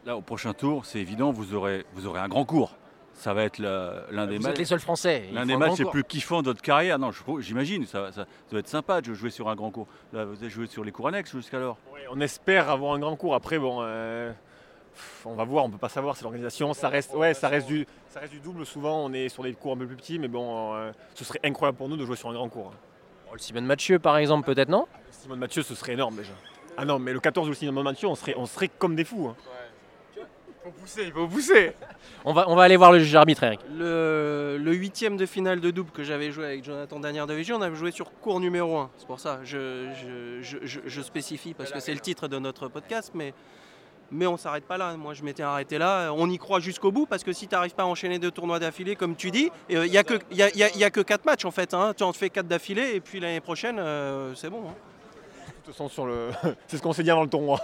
Là, 0.06 0.16
au 0.16 0.22
prochain 0.22 0.52
tour, 0.52 0.84
c'est 0.84 1.00
évident, 1.00 1.32
vous 1.32 1.54
aurez, 1.54 1.84
vous 1.94 2.06
aurez 2.06 2.20
un 2.20 2.28
grand 2.28 2.44
cours 2.44 2.76
ça 3.14 3.34
va 3.34 3.44
être 3.44 3.58
l'un 3.58 4.26
des 4.26 4.38
Vous 4.38 4.42
matchs. 4.44 4.52
êtes 4.52 4.58
les 4.58 4.64
seuls 4.64 4.80
Français. 4.80 5.28
L'un 5.32 5.46
des 5.46 5.56
matchs 5.56 5.78
les 5.78 5.84
plus 5.84 6.02
kiffants 6.02 6.40
de 6.40 6.46
votre 6.46 6.62
carrière. 6.62 6.98
Non, 6.98 7.10
j'imagine, 7.40 7.86
ça, 7.86 8.10
ça, 8.10 8.22
ça, 8.22 8.26
doit 8.50 8.60
être 8.60 8.68
sympa 8.68 9.00
de 9.00 9.12
jouer 9.12 9.30
sur 9.30 9.48
un 9.48 9.54
grand 9.54 9.70
cours. 9.70 9.86
Là, 10.12 10.24
vous 10.24 10.36
avez 10.36 10.48
joué 10.48 10.66
sur 10.66 10.84
les 10.84 10.92
cours 10.92 11.08
annexes 11.08 11.32
jusqu'alors. 11.32 11.76
Oui, 11.92 12.00
on 12.10 12.20
espère 12.20 12.70
avoir 12.70 12.94
un 12.94 12.98
grand 12.98 13.16
cours. 13.16 13.34
Après, 13.34 13.58
bon, 13.58 13.80
euh, 13.82 14.32
on 15.24 15.34
va 15.34 15.44
voir, 15.44 15.64
on 15.64 15.70
peut 15.70 15.78
pas 15.78 15.88
savoir. 15.88 16.16
C'est 16.16 16.22
l'organisation. 16.22 16.72
Ça 16.74 16.88
reste, 16.88 17.14
ouais, 17.14 17.34
ça 17.34 17.48
reste 17.48 17.66
du, 17.66 17.86
ça 18.08 18.20
reste 18.20 18.32
du 18.32 18.40
double. 18.40 18.66
Souvent, 18.66 19.04
on 19.04 19.12
est 19.12 19.28
sur 19.28 19.42
des 19.42 19.52
cours 19.52 19.72
un 19.72 19.76
peu 19.76 19.86
plus 19.86 19.96
petits, 19.96 20.18
mais 20.18 20.28
bon, 20.28 20.74
euh, 20.74 20.92
ce 21.14 21.24
serait 21.24 21.40
incroyable 21.44 21.78
pour 21.78 21.88
nous 21.88 21.96
de 21.96 22.04
jouer 22.04 22.16
sur 22.16 22.28
un 22.28 22.34
grand 22.34 22.48
cours. 22.48 22.72
Bon, 23.26 23.32
le 23.32 23.38
Simone 23.38 23.66
Mathieu, 23.66 23.98
par 23.98 24.16
exemple, 24.16 24.46
peut-être 24.46 24.68
non? 24.68 24.86
Le 25.06 25.12
Simone 25.12 25.38
Mathieu, 25.38 25.62
ce 25.62 25.74
serait 25.74 25.92
énorme 25.92 26.16
déjà. 26.16 26.32
Ah 26.76 26.84
non, 26.84 26.98
mais 26.98 27.12
le 27.12 27.20
14 27.20 27.46
ou 27.46 27.50
le 27.50 27.56
Simone 27.56 27.84
Mathieu, 27.84 28.08
on 28.08 28.14
serait, 28.14 28.34
on 28.36 28.46
serait 28.46 28.68
comme 28.68 28.96
des 28.96 29.04
fous. 29.04 29.28
Hein. 29.28 29.36
Il 30.16 30.70
faut 30.70 30.80
pousser, 30.80 31.02
il 31.06 31.12
faut 31.12 31.26
pousser. 31.26 31.72
On 32.24 32.32
va, 32.32 32.48
on 32.48 32.54
va 32.54 32.62
aller 32.62 32.76
voir 32.76 32.92
le 32.92 33.00
juge 33.00 33.16
arbitre, 33.16 33.42
Eric. 33.42 33.58
Le, 33.76 34.56
le 34.62 34.72
huitième 34.74 35.16
de 35.16 35.26
finale 35.26 35.60
de 35.60 35.72
double 35.72 35.90
que 35.90 36.04
j'avais 36.04 36.30
joué 36.30 36.44
avec 36.44 36.62
Jonathan 36.62 37.00
Danière 37.00 37.26
de 37.26 37.34
Vigie, 37.34 37.52
on 37.52 37.60
avait 37.60 37.74
joué 37.74 37.90
sur 37.90 38.12
cours 38.12 38.38
numéro 38.38 38.78
1. 38.78 38.90
C'est 38.96 39.08
pour 39.08 39.18
ça 39.18 39.40
je, 39.42 39.88
je, 40.40 40.58
je, 40.64 40.80
je 40.86 41.00
spécifie 41.02 41.52
parce 41.52 41.72
que 41.72 41.80
c'est 41.80 41.92
le 41.92 41.98
titre 41.98 42.28
de 42.28 42.38
notre 42.38 42.68
podcast, 42.68 43.10
mais, 43.12 43.34
mais 44.12 44.26
on 44.26 44.36
s'arrête 44.36 44.64
pas 44.64 44.78
là. 44.78 44.94
Moi, 44.96 45.14
je 45.14 45.22
m'étais 45.22 45.42
arrêté 45.42 45.78
là. 45.78 46.12
On 46.12 46.30
y 46.30 46.38
croit 46.38 46.60
jusqu'au 46.60 46.92
bout 46.92 47.06
parce 47.06 47.24
que 47.24 47.32
si 47.32 47.48
tu 47.48 47.54
n'arrives 47.54 47.74
pas 47.74 47.82
à 47.82 47.86
enchaîner 47.86 48.18
deux 48.18 48.30
tournois 48.30 48.58
d'affilée, 48.58 48.94
comme 48.94 49.16
tu 49.16 49.30
dis, 49.30 49.50
il 49.68 49.80
n'y 49.80 49.98
a, 49.98 50.04
y 50.30 50.84
a, 50.84 50.90
que 50.90 51.00
4 51.00 51.24
matchs 51.24 51.44
en 51.44 51.50
fait. 51.50 51.74
Hein. 51.74 51.94
Tu 51.96 52.02
en 52.04 52.12
fais 52.12 52.30
4 52.30 52.46
d'affilée 52.46 52.94
et 52.94 53.00
puis 53.00 53.18
l'année 53.20 53.40
prochaine, 53.40 53.78
euh, 53.78 54.34
c'est 54.34 54.50
bon. 54.50 54.62
Hein. 54.68 54.74
De 55.48 55.66
toute 55.66 55.74
façon, 55.74 55.88
sur 55.88 56.06
le... 56.06 56.30
c'est 56.68 56.76
ce 56.76 56.82
qu'on 56.82 56.92
s'est 56.92 57.02
dit 57.02 57.10
avant 57.10 57.22
le 57.22 57.30
tournoi. 57.30 57.60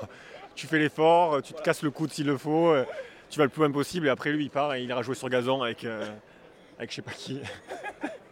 Tu 0.55 0.67
fais 0.67 0.79
l'effort, 0.79 1.41
tu 1.43 1.53
te 1.53 1.63
casses 1.63 1.83
le 1.83 1.91
coude 1.91 2.13
s'il 2.13 2.27
le 2.27 2.37
faut 2.37 2.75
tu 3.31 3.39
vas 3.39 3.45
le 3.45 3.51
plus 3.51 3.61
loin 3.61 3.71
possible 3.71 4.07
et 4.07 4.11
après 4.11 4.31
lui 4.33 4.45
il 4.45 4.51
part 4.51 4.75
et 4.75 4.83
il 4.83 4.89
ira 4.89 5.03
jouer 5.03 5.15
sur 5.15 5.29
gazon 5.29 5.63
avec, 5.63 5.85
euh, 5.85 6.05
avec 6.79 6.91
je 6.91 6.97
sais 6.97 7.03
pas 7.03 7.13
qui. 7.13 7.41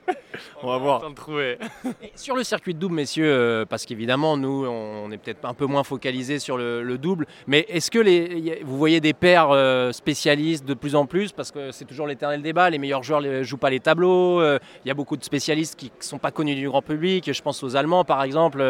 on 0.63 0.69
va 0.69 0.79
voir. 0.79 1.03
Sur 2.15 2.37
le 2.37 2.45
circuit 2.45 2.75
de 2.75 2.79
double, 2.79 2.95
messieurs, 2.95 3.31
euh, 3.31 3.65
parce 3.65 3.85
qu'évidemment, 3.87 4.37
nous, 4.37 4.67
on 4.67 5.11
est 5.11 5.19
peut-être 5.19 5.45
un 5.45 5.55
peu 5.55 5.67
moins 5.67 5.85
focalisé 5.85 6.39
sur 6.39 6.57
le, 6.57 6.83
le 6.83 6.99
double, 6.99 7.27
mais 7.47 7.67
est-ce 7.69 7.91
que 7.91 7.99
les, 7.99 8.63
vous 8.65 8.77
voyez 8.77 9.01
des 9.01 9.13
paires 9.13 9.51
euh, 9.51 9.93
spécialistes 9.93 10.65
de 10.65 10.75
plus 10.75 10.95
en 10.95 11.07
plus? 11.07 11.33
Parce 11.33 11.51
que 11.51 11.71
c'est 11.73 11.85
toujours 11.85 12.07
l'éternel 12.07 12.43
débat, 12.43 12.71
les 12.71 12.79
meilleurs 12.79 13.03
joueurs 13.03 13.21
ne 13.21 13.43
jouent 13.43 13.57
pas 13.57 13.71
les 13.71 13.81
tableaux, 13.81 14.41
il 14.41 14.45
euh, 14.45 14.59
y 14.85 14.91
a 14.91 14.95
beaucoup 14.95 15.17
de 15.17 15.25
spécialistes 15.25 15.77
qui 15.77 15.87
ne 15.87 16.03
sont 16.03 16.19
pas 16.19 16.31
connus 16.31 16.55
du 16.55 16.69
grand 16.69 16.83
public, 16.83 17.33
je 17.33 17.43
pense 17.43 17.63
aux 17.63 17.77
Allemands 17.77 18.05
par 18.05 18.23
exemple, 18.23 18.65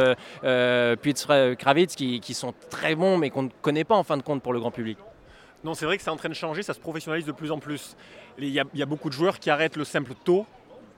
euh, 0.44 0.96
puis 0.96 1.14
Kravitz, 1.58 1.94
qui, 1.94 2.20
qui 2.20 2.34
sont 2.34 2.54
très 2.70 2.94
bons, 2.94 3.18
mais 3.18 3.30
qu'on 3.30 3.44
ne 3.44 3.50
connaît 3.62 3.84
pas 3.84 3.96
en 3.96 4.02
fin 4.02 4.16
de 4.16 4.22
compte 4.22 4.42
pour 4.42 4.52
le 4.52 4.60
grand 4.60 4.70
public. 4.70 4.98
Non, 5.64 5.74
c'est 5.74 5.86
vrai 5.86 5.96
que 5.96 6.02
c'est 6.02 6.10
en 6.10 6.16
train 6.16 6.28
de 6.28 6.34
changer, 6.34 6.62
ça 6.62 6.74
se 6.74 6.80
professionnalise 6.80 7.26
de 7.26 7.32
plus 7.32 7.50
en 7.50 7.58
plus. 7.58 7.96
Il 8.38 8.44
y, 8.48 8.60
y, 8.74 8.82
a 8.82 8.86
beaucoup 8.86 9.08
de 9.08 9.14
joueurs 9.14 9.38
qui 9.38 9.50
arrêtent 9.50 9.76
le 9.76 9.84
simple 9.84 10.12
tôt 10.24 10.46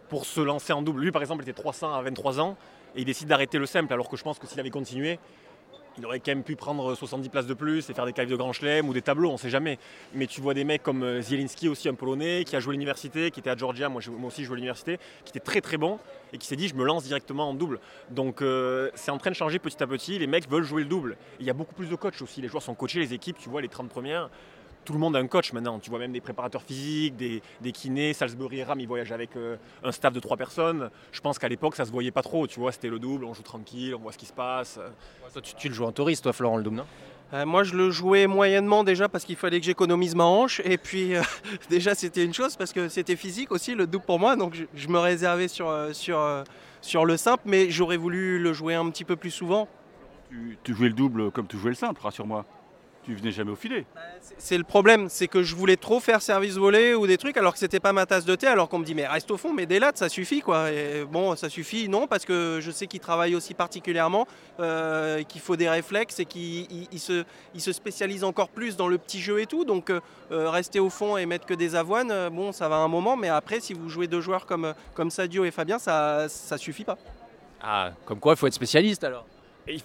pour 0.08 0.26
se 0.26 0.40
lancer 0.40 0.72
en 0.72 0.82
double. 0.82 1.00
Lui, 1.02 1.12
par 1.12 1.22
exemple, 1.22 1.44
il 1.44 1.48
était 1.48 1.60
300 1.60 1.92
à 1.92 2.02
23 2.02 2.40
ans 2.40 2.56
et 2.96 3.00
il 3.00 3.04
décide 3.04 3.28
d'arrêter 3.28 3.58
le 3.58 3.66
simple, 3.66 3.92
alors 3.92 4.08
que 4.08 4.16
je 4.16 4.22
pense 4.22 4.38
que 4.38 4.46
s'il 4.46 4.60
avait 4.60 4.70
continué, 4.70 5.18
il 5.98 6.06
aurait 6.06 6.20
quand 6.20 6.30
même 6.30 6.44
pu 6.44 6.54
prendre 6.54 6.94
70 6.94 7.28
places 7.28 7.46
de 7.46 7.54
plus 7.54 7.90
et 7.90 7.94
faire 7.94 8.06
des 8.06 8.12
qualifs 8.12 8.30
de 8.30 8.36
grand 8.36 8.52
chelem 8.52 8.88
ou 8.88 8.92
des 8.92 9.02
tableaux, 9.02 9.30
on 9.30 9.32
ne 9.32 9.38
sait 9.38 9.50
jamais. 9.50 9.78
Mais 10.14 10.26
tu 10.26 10.40
vois 10.40 10.54
des 10.54 10.64
mecs 10.64 10.82
comme 10.82 11.20
Zielinski 11.20 11.68
aussi, 11.68 11.88
un 11.88 11.94
polonais, 11.94 12.44
qui 12.44 12.54
a 12.56 12.60
joué 12.60 12.72
l'université, 12.72 13.30
qui 13.30 13.40
était 13.40 13.50
à 13.50 13.56
Georgia, 13.56 13.88
moi, 13.88 14.00
moi 14.10 14.28
aussi 14.28 14.42
je 14.42 14.46
joué 14.46 14.54
à 14.54 14.56
l'université, 14.56 14.98
qui 15.24 15.30
était 15.30 15.40
très 15.40 15.60
très 15.60 15.76
bon 15.76 15.98
et 16.32 16.38
qui 16.38 16.46
s'est 16.46 16.56
dit 16.56 16.68
je 16.68 16.74
me 16.74 16.84
lance 16.84 17.04
directement 17.04 17.50
en 17.50 17.54
double. 17.54 17.80
Donc 18.10 18.42
euh, 18.42 18.90
c'est 18.94 19.10
en 19.10 19.18
train 19.18 19.30
de 19.30 19.36
changer 19.36 19.58
petit 19.58 19.82
à 19.82 19.86
petit, 19.86 20.18
les 20.18 20.26
mecs 20.26 20.48
veulent 20.48 20.62
jouer 20.62 20.82
le 20.82 20.88
double. 20.88 21.16
Il 21.40 21.46
y 21.46 21.50
a 21.50 21.54
beaucoup 21.54 21.74
plus 21.74 21.88
de 21.88 21.96
coachs 21.96 22.22
aussi, 22.22 22.40
les 22.40 22.48
joueurs 22.48 22.62
sont 22.62 22.74
coachés, 22.74 23.00
les 23.00 23.14
équipes, 23.14 23.38
tu 23.38 23.48
vois, 23.48 23.60
les 23.60 23.68
30 23.68 23.88
premières. 23.88 24.30
Tout 24.84 24.92
le 24.92 24.98
monde 24.98 25.16
a 25.16 25.18
un 25.18 25.26
coach 25.26 25.52
maintenant. 25.52 25.78
Tu 25.78 25.90
vois 25.90 25.98
même 25.98 26.12
des 26.12 26.20
préparateurs 26.20 26.62
physiques, 26.62 27.16
des, 27.16 27.42
des 27.60 27.72
kinés. 27.72 28.12
Salisbury 28.12 28.60
et 28.60 28.64
Ram, 28.64 28.80
ils 28.80 28.88
voyagent 28.88 29.12
avec 29.12 29.36
euh, 29.36 29.56
un 29.84 29.92
staff 29.92 30.12
de 30.12 30.20
trois 30.20 30.36
personnes. 30.36 30.90
Je 31.12 31.20
pense 31.20 31.38
qu'à 31.38 31.48
l'époque, 31.48 31.76
ça 31.76 31.84
se 31.84 31.90
voyait 31.90 32.10
pas 32.10 32.22
trop. 32.22 32.46
Tu 32.46 32.58
vois, 32.58 32.72
c'était 32.72 32.88
le 32.88 32.98
double, 32.98 33.24
on 33.24 33.34
joue 33.34 33.42
tranquille, 33.42 33.94
on 33.94 33.98
voit 33.98 34.12
ce 34.12 34.18
qui 34.18 34.26
se 34.26 34.32
passe. 34.32 34.80
Toi, 35.32 35.42
tu, 35.42 35.54
tu, 35.54 35.68
le 35.68 35.74
joues 35.74 35.84
en 35.84 35.92
touriste, 35.92 36.22
toi, 36.22 36.32
Florent, 36.32 36.56
le 36.56 36.62
double, 36.62 36.76
non? 36.76 36.86
Euh, 37.34 37.44
moi, 37.44 37.62
je 37.62 37.74
le 37.74 37.90
jouais 37.90 38.26
moyennement 38.26 38.84
déjà 38.84 39.10
parce 39.10 39.26
qu'il 39.26 39.36
fallait 39.36 39.60
que 39.60 39.66
j'économise 39.66 40.14
ma 40.14 40.24
hanche. 40.24 40.62
Et 40.64 40.78
puis, 40.78 41.14
euh, 41.14 41.22
déjà, 41.70 41.94
c'était 41.94 42.24
une 42.24 42.32
chose 42.32 42.56
parce 42.56 42.72
que 42.72 42.88
c'était 42.88 43.16
physique 43.16 43.52
aussi, 43.52 43.74
le 43.74 43.86
double 43.86 44.06
pour 44.06 44.18
moi. 44.18 44.36
Donc, 44.36 44.54
je, 44.54 44.64
je 44.74 44.88
me 44.88 44.98
réservais 44.98 45.48
sur, 45.48 45.70
sur, 45.92 46.44
sur 46.80 47.04
le 47.04 47.16
simple, 47.18 47.42
mais 47.44 47.70
j'aurais 47.70 47.98
voulu 47.98 48.38
le 48.38 48.52
jouer 48.54 48.74
un 48.74 48.88
petit 48.88 49.04
peu 49.04 49.16
plus 49.16 49.30
souvent. 49.30 49.68
Tu, 50.30 50.58
tu 50.62 50.74
jouais 50.74 50.88
le 50.88 50.94
double 50.94 51.30
comme 51.30 51.46
tu 51.46 51.58
jouais 51.58 51.70
le 51.70 51.76
simple, 51.76 52.00
rassure-moi 52.02 52.44
tu 53.08 53.14
venais 53.14 53.32
jamais 53.32 53.50
au 53.50 53.56
filet. 53.56 53.86
C'est 54.36 54.58
le 54.58 54.64
problème, 54.64 55.08
c'est 55.08 55.28
que 55.28 55.42
je 55.42 55.54
voulais 55.54 55.76
trop 55.76 55.98
faire 55.98 56.20
service 56.20 56.56
volé 56.56 56.94
ou 56.94 57.06
des 57.06 57.16
trucs 57.16 57.38
alors 57.38 57.54
que 57.54 57.58
c'était 57.58 57.80
pas 57.80 57.94
ma 57.94 58.04
tasse 58.04 58.26
de 58.26 58.34
thé, 58.34 58.46
alors 58.46 58.68
qu'on 58.68 58.78
me 58.78 58.84
dit 58.84 58.94
mais 58.94 59.06
reste 59.06 59.30
au 59.30 59.38
fond, 59.38 59.54
mais 59.54 59.64
des 59.64 59.78
lattes 59.78 59.96
ça 59.96 60.10
suffit 60.10 60.42
quoi. 60.42 60.70
Et 60.70 61.04
bon, 61.04 61.34
ça 61.34 61.48
suffit, 61.48 61.88
non, 61.88 62.06
parce 62.06 62.26
que 62.26 62.58
je 62.60 62.70
sais 62.70 62.86
qu'il 62.86 63.00
travaille 63.00 63.34
aussi 63.34 63.54
particulièrement, 63.54 64.26
euh, 64.60 65.22
qu'il 65.22 65.40
faut 65.40 65.56
des 65.56 65.70
réflexes 65.70 66.20
et 66.20 66.26
qu'il 66.26 66.66
il 66.92 67.00
se, 67.00 67.24
il 67.54 67.62
se, 67.62 67.72
spécialise 67.72 68.24
encore 68.24 68.50
plus 68.50 68.76
dans 68.76 68.88
le 68.88 68.98
petit 68.98 69.20
jeu 69.20 69.40
et 69.40 69.46
tout. 69.46 69.64
Donc 69.64 69.88
euh, 69.88 70.00
rester 70.30 70.78
au 70.78 70.90
fond 70.90 71.16
et 71.16 71.24
mettre 71.24 71.46
que 71.46 71.54
des 71.54 71.74
avoines, 71.76 72.10
euh, 72.10 72.28
bon, 72.28 72.52
ça 72.52 72.68
va 72.68 72.76
un 72.76 72.88
moment, 72.88 73.16
mais 73.16 73.28
après, 73.28 73.60
si 73.60 73.72
vous 73.72 73.88
jouez 73.88 74.06
deux 74.06 74.20
joueurs 74.20 74.44
comme, 74.44 74.74
comme 74.92 75.10
Sadio 75.10 75.46
et 75.46 75.50
Fabien, 75.50 75.78
ça, 75.78 76.28
ça 76.28 76.58
suffit 76.58 76.84
pas. 76.84 76.98
Ah, 77.62 77.92
comme 78.04 78.20
quoi, 78.20 78.34
il 78.34 78.36
faut 78.36 78.46
être 78.46 78.52
spécialiste 78.52 79.02
alors. 79.02 79.24
Et 79.66 79.78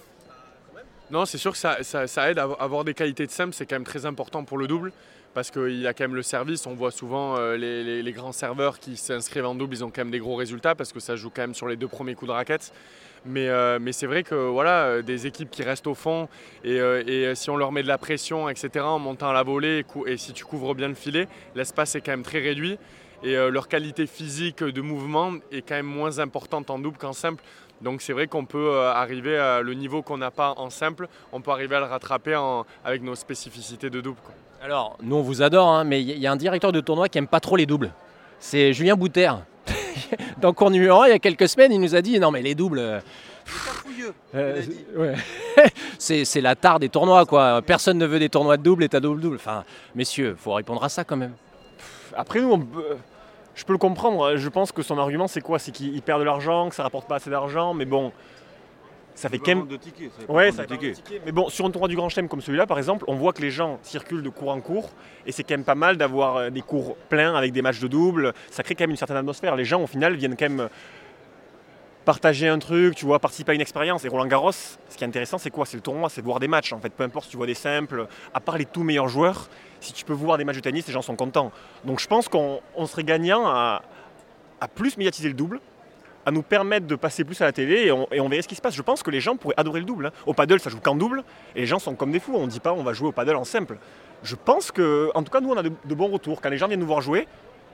non, 1.10 1.26
c'est 1.26 1.38
sûr 1.38 1.52
que 1.52 1.58
ça, 1.58 2.30
aide 2.30 2.38
à 2.38 2.44
avoir 2.58 2.84
des 2.84 2.94
qualités 2.94 3.26
de 3.26 3.30
simple, 3.30 3.54
c'est 3.54 3.66
quand 3.66 3.76
même 3.76 3.84
très 3.84 4.06
important 4.06 4.44
pour 4.44 4.58
le 4.58 4.66
double 4.66 4.92
parce 5.34 5.50
qu'il 5.50 5.80
y 5.80 5.86
a 5.86 5.92
quand 5.92 6.04
même 6.04 6.14
le 6.14 6.22
service. 6.22 6.66
On 6.66 6.74
voit 6.74 6.92
souvent 6.92 7.36
euh, 7.36 7.56
les, 7.56 8.12
grands 8.12 8.32
serveurs 8.32 8.78
qui 8.78 8.96
s'inscrivent 8.96 9.46
en 9.46 9.54
double, 9.54 9.74
ils 9.74 9.84
ont 9.84 9.90
quand 9.90 10.02
même 10.02 10.12
des 10.12 10.20
gros 10.20 10.36
résultats 10.36 10.74
parce 10.74 10.92
que 10.92 11.00
ça 11.00 11.16
joue 11.16 11.28
quand 11.28 11.42
même 11.42 11.54
sur 11.54 11.68
les 11.68 11.76
deux 11.76 11.88
premiers 11.88 12.14
coups 12.14 12.28
de 12.28 12.34
raquette. 12.34 12.72
Mais, 13.26 13.48
euh, 13.48 13.78
c'est 13.92 14.06
vrai 14.06 14.22
que 14.22 14.34
voilà, 14.34 15.02
des 15.02 15.26
équipes 15.26 15.50
qui 15.50 15.62
restent 15.62 15.86
au 15.86 15.94
fond 15.94 16.28
et, 16.62 16.78
euh, 16.80 17.34
si 17.34 17.50
on 17.50 17.56
leur 17.56 17.72
met 17.72 17.82
de 17.82 17.88
la 17.88 17.98
pression, 17.98 18.48
etc., 18.48 18.70
en 18.80 18.98
montant 18.98 19.30
à 19.30 19.32
la 19.32 19.42
volée 19.42 19.84
et, 20.06 20.16
si 20.16 20.32
tu 20.32 20.44
couvres 20.44 20.74
bien 20.74 20.88
le 20.88 20.94
filet, 20.94 21.26
l'espace 21.54 21.94
est 21.94 22.00
quand 22.00 22.12
même 22.12 22.22
très 22.22 22.40
réduit 22.40 22.78
et 23.24 23.36
euh, 23.36 23.50
leur 23.50 23.68
qualité 23.68 24.06
physique 24.06 24.62
de 24.62 24.80
mouvement 24.82 25.32
est 25.50 25.62
quand 25.62 25.74
même 25.74 25.86
moins 25.86 26.18
importante 26.18 26.70
en 26.70 26.78
double 26.78 26.98
qu'en 26.98 27.14
simple. 27.14 27.42
Donc 27.84 28.00
c'est 28.00 28.14
vrai 28.14 28.26
qu'on 28.26 28.46
peut 28.46 28.70
euh, 28.70 28.90
arriver 28.90 29.36
à 29.36 29.60
le 29.60 29.74
niveau 29.74 30.00
qu'on 30.00 30.16
n'a 30.16 30.30
pas 30.30 30.54
en 30.56 30.70
simple, 30.70 31.06
on 31.32 31.42
peut 31.42 31.50
arriver 31.50 31.76
à 31.76 31.80
le 31.80 31.84
rattraper 31.84 32.34
en, 32.34 32.64
avec 32.82 33.02
nos 33.02 33.14
spécificités 33.14 33.90
de 33.90 34.00
double. 34.00 34.18
Quoi. 34.24 34.34
Alors, 34.62 34.96
nous 35.02 35.16
on 35.16 35.20
vous 35.20 35.42
adore, 35.42 35.68
hein, 35.68 35.84
mais 35.84 36.00
il 36.00 36.18
y 36.18 36.26
a 36.26 36.32
un 36.32 36.36
directeur 36.36 36.72
de 36.72 36.80
tournoi 36.80 37.10
qui 37.10 37.18
aime 37.18 37.28
pas 37.28 37.40
trop 37.40 37.56
les 37.56 37.66
doubles. 37.66 37.92
C'est 38.40 38.72
Julien 38.72 38.96
Bouter. 38.96 39.30
Dans 40.40 40.54
cours 40.54 40.70
numéro 40.70 41.02
1, 41.02 41.08
il 41.08 41.10
y 41.10 41.12
a 41.12 41.18
quelques 41.18 41.46
semaines, 41.46 41.72
il 41.72 41.80
nous 41.80 41.94
a 41.94 42.00
dit 42.00 42.18
non 42.18 42.30
mais 42.30 42.40
les 42.40 42.54
doubles. 42.54 42.78
Euh, 42.78 43.00
euh, 44.34 44.62
ouais. 44.96 45.14
c'est 45.98 46.40
la 46.40 46.56
tare 46.56 46.80
des 46.80 46.88
tournois 46.88 47.26
quoi. 47.26 47.60
Personne 47.60 47.98
ne 47.98 48.06
veut 48.06 48.18
des 48.18 48.30
tournois 48.30 48.56
de 48.56 48.62
double 48.62 48.84
et 48.84 48.88
t'as 48.88 49.00
double 49.00 49.20
double. 49.20 49.36
Enfin, 49.36 49.62
messieurs, 49.94 50.36
faut 50.38 50.54
répondre 50.54 50.82
à 50.82 50.88
ça 50.88 51.04
quand 51.04 51.18
même. 51.18 51.34
Après 52.16 52.40
nous, 52.40 52.50
on 52.50 52.60
peut 52.60 52.96
je 53.54 53.64
peux 53.64 53.72
le 53.72 53.78
comprendre. 53.78 54.36
Je 54.36 54.48
pense 54.48 54.72
que 54.72 54.82
son 54.82 54.98
argument, 54.98 55.26
c'est 55.26 55.40
quoi? 55.40 55.58
C'est 55.58 55.72
qu'il 55.72 56.00
perd 56.02 56.20
de 56.20 56.24
l'argent, 56.24 56.68
que 56.68 56.74
ça 56.74 56.82
rapporte 56.82 57.08
pas 57.08 57.16
assez 57.16 57.30
d'argent, 57.30 57.74
mais 57.74 57.84
bon. 57.84 58.12
Ça 59.14 59.28
fait 59.28 59.38
quand 59.38 59.54
même. 59.54 59.68
De 59.68 59.76
tickets, 59.76 60.10
ça 60.10 60.32
ouais, 60.32 60.50
ça 60.50 60.64
fait 60.64 60.76
tickets. 60.76 61.22
Mais 61.24 61.30
bon, 61.30 61.48
sur 61.48 61.64
un 61.64 61.70
tournoi 61.70 61.88
du 61.88 61.94
Grand 61.94 62.08
Chelem 62.08 62.28
comme 62.28 62.40
celui-là, 62.40 62.66
par 62.66 62.78
exemple, 62.78 63.04
on 63.06 63.14
voit 63.14 63.32
que 63.32 63.42
les 63.42 63.52
gens 63.52 63.78
circulent 63.82 64.24
de 64.24 64.28
cours 64.28 64.50
en 64.50 64.60
cours, 64.60 64.90
et 65.24 65.30
c'est 65.30 65.44
quand 65.44 65.54
même 65.54 65.64
pas 65.64 65.76
mal 65.76 65.96
d'avoir 65.96 66.50
des 66.50 66.62
cours 66.62 66.96
pleins 67.08 67.36
avec 67.36 67.52
des 67.52 67.62
matchs 67.62 67.78
de 67.78 67.86
double. 67.86 68.34
Ça 68.50 68.64
crée 68.64 68.74
quand 68.74 68.82
même 68.82 68.90
une 68.90 68.96
certaine 68.96 69.16
atmosphère. 69.16 69.54
Les 69.54 69.64
gens, 69.64 69.80
au 69.80 69.86
final, 69.86 70.16
viennent 70.16 70.36
quand 70.36 70.48
même 70.48 70.68
partager 72.04 72.48
un 72.48 72.58
truc, 72.58 72.96
tu 72.96 73.06
vois, 73.06 73.18
participer 73.20 73.52
à 73.52 73.54
une 73.54 73.60
expérience. 73.60 74.04
Et 74.04 74.08
Roland 74.08 74.26
Garros, 74.26 74.50
ce 74.52 74.96
qui 74.96 75.04
est 75.04 75.06
intéressant, 75.06 75.38
c'est 75.38 75.50
quoi? 75.50 75.64
C'est 75.64 75.76
le 75.76 75.82
tournoi, 75.82 76.10
c'est 76.10 76.20
de 76.20 76.26
voir 76.26 76.40
des 76.40 76.48
matchs. 76.48 76.72
En 76.72 76.80
fait, 76.80 76.90
peu 76.90 77.04
importe 77.04 77.26
si 77.26 77.30
tu 77.30 77.36
vois 77.36 77.46
des 77.46 77.54
simples, 77.54 78.08
à 78.34 78.40
part 78.40 78.58
les 78.58 78.66
tout 78.66 78.82
meilleurs 78.82 79.08
joueurs, 79.08 79.48
si 79.84 79.92
tu 79.92 80.04
peux 80.04 80.12
voir 80.12 80.38
des 80.38 80.44
matchs 80.44 80.56
de 80.56 80.60
tennis, 80.60 80.86
les 80.86 80.92
gens 80.92 81.02
sont 81.02 81.16
contents. 81.16 81.52
Donc 81.84 82.00
je 82.00 82.06
pense 82.08 82.28
qu'on 82.28 82.60
serait 82.86 83.04
gagnant 83.04 83.46
à, 83.46 83.82
plus 84.74 84.96
médiatiser 84.96 85.28
le 85.28 85.34
double, 85.34 85.60
à 86.24 86.30
nous 86.30 86.42
permettre 86.42 86.86
de 86.86 86.94
passer 86.96 87.22
plus 87.22 87.38
à 87.42 87.44
la 87.44 87.52
télé 87.52 87.86
et 87.86 87.92
on, 87.92 88.28
verrait 88.28 88.40
ce 88.40 88.48
qui 88.48 88.54
se 88.54 88.62
passe. 88.62 88.74
Je 88.74 88.82
pense 88.82 89.02
que 89.02 89.10
les 89.10 89.20
gens 89.20 89.36
pourraient 89.36 89.54
adorer 89.58 89.80
le 89.80 89.86
double. 89.86 90.06
hein. 90.06 90.12
Au 90.24 90.32
paddle, 90.32 90.58
ça 90.58 90.70
joue 90.70 90.80
qu'en 90.80 90.94
double 90.94 91.22
et 91.54 91.60
les 91.60 91.66
gens 91.66 91.78
sont 91.78 91.94
comme 91.94 92.12
des 92.12 92.20
fous. 92.20 92.32
On 92.34 92.46
ne 92.46 92.50
dit 92.50 92.60
pas 92.60 92.72
on 92.72 92.82
va 92.82 92.94
jouer 92.94 93.08
au 93.08 93.12
paddle 93.12 93.36
en 93.36 93.44
simple. 93.44 93.76
Je 94.22 94.36
pense 94.36 94.72
que, 94.72 95.10
en 95.14 95.22
tout 95.22 95.30
cas, 95.30 95.40
nous, 95.40 95.50
on 95.50 95.56
a 95.56 95.62
de, 95.62 95.94
bons 95.94 96.08
retours. 96.08 96.40
Quand 96.40 96.48
les 96.48 96.56
gens 96.56 96.66
viennent 96.66 96.80
nous 96.80 96.86
voir 96.86 97.02
jouer, 97.02 97.28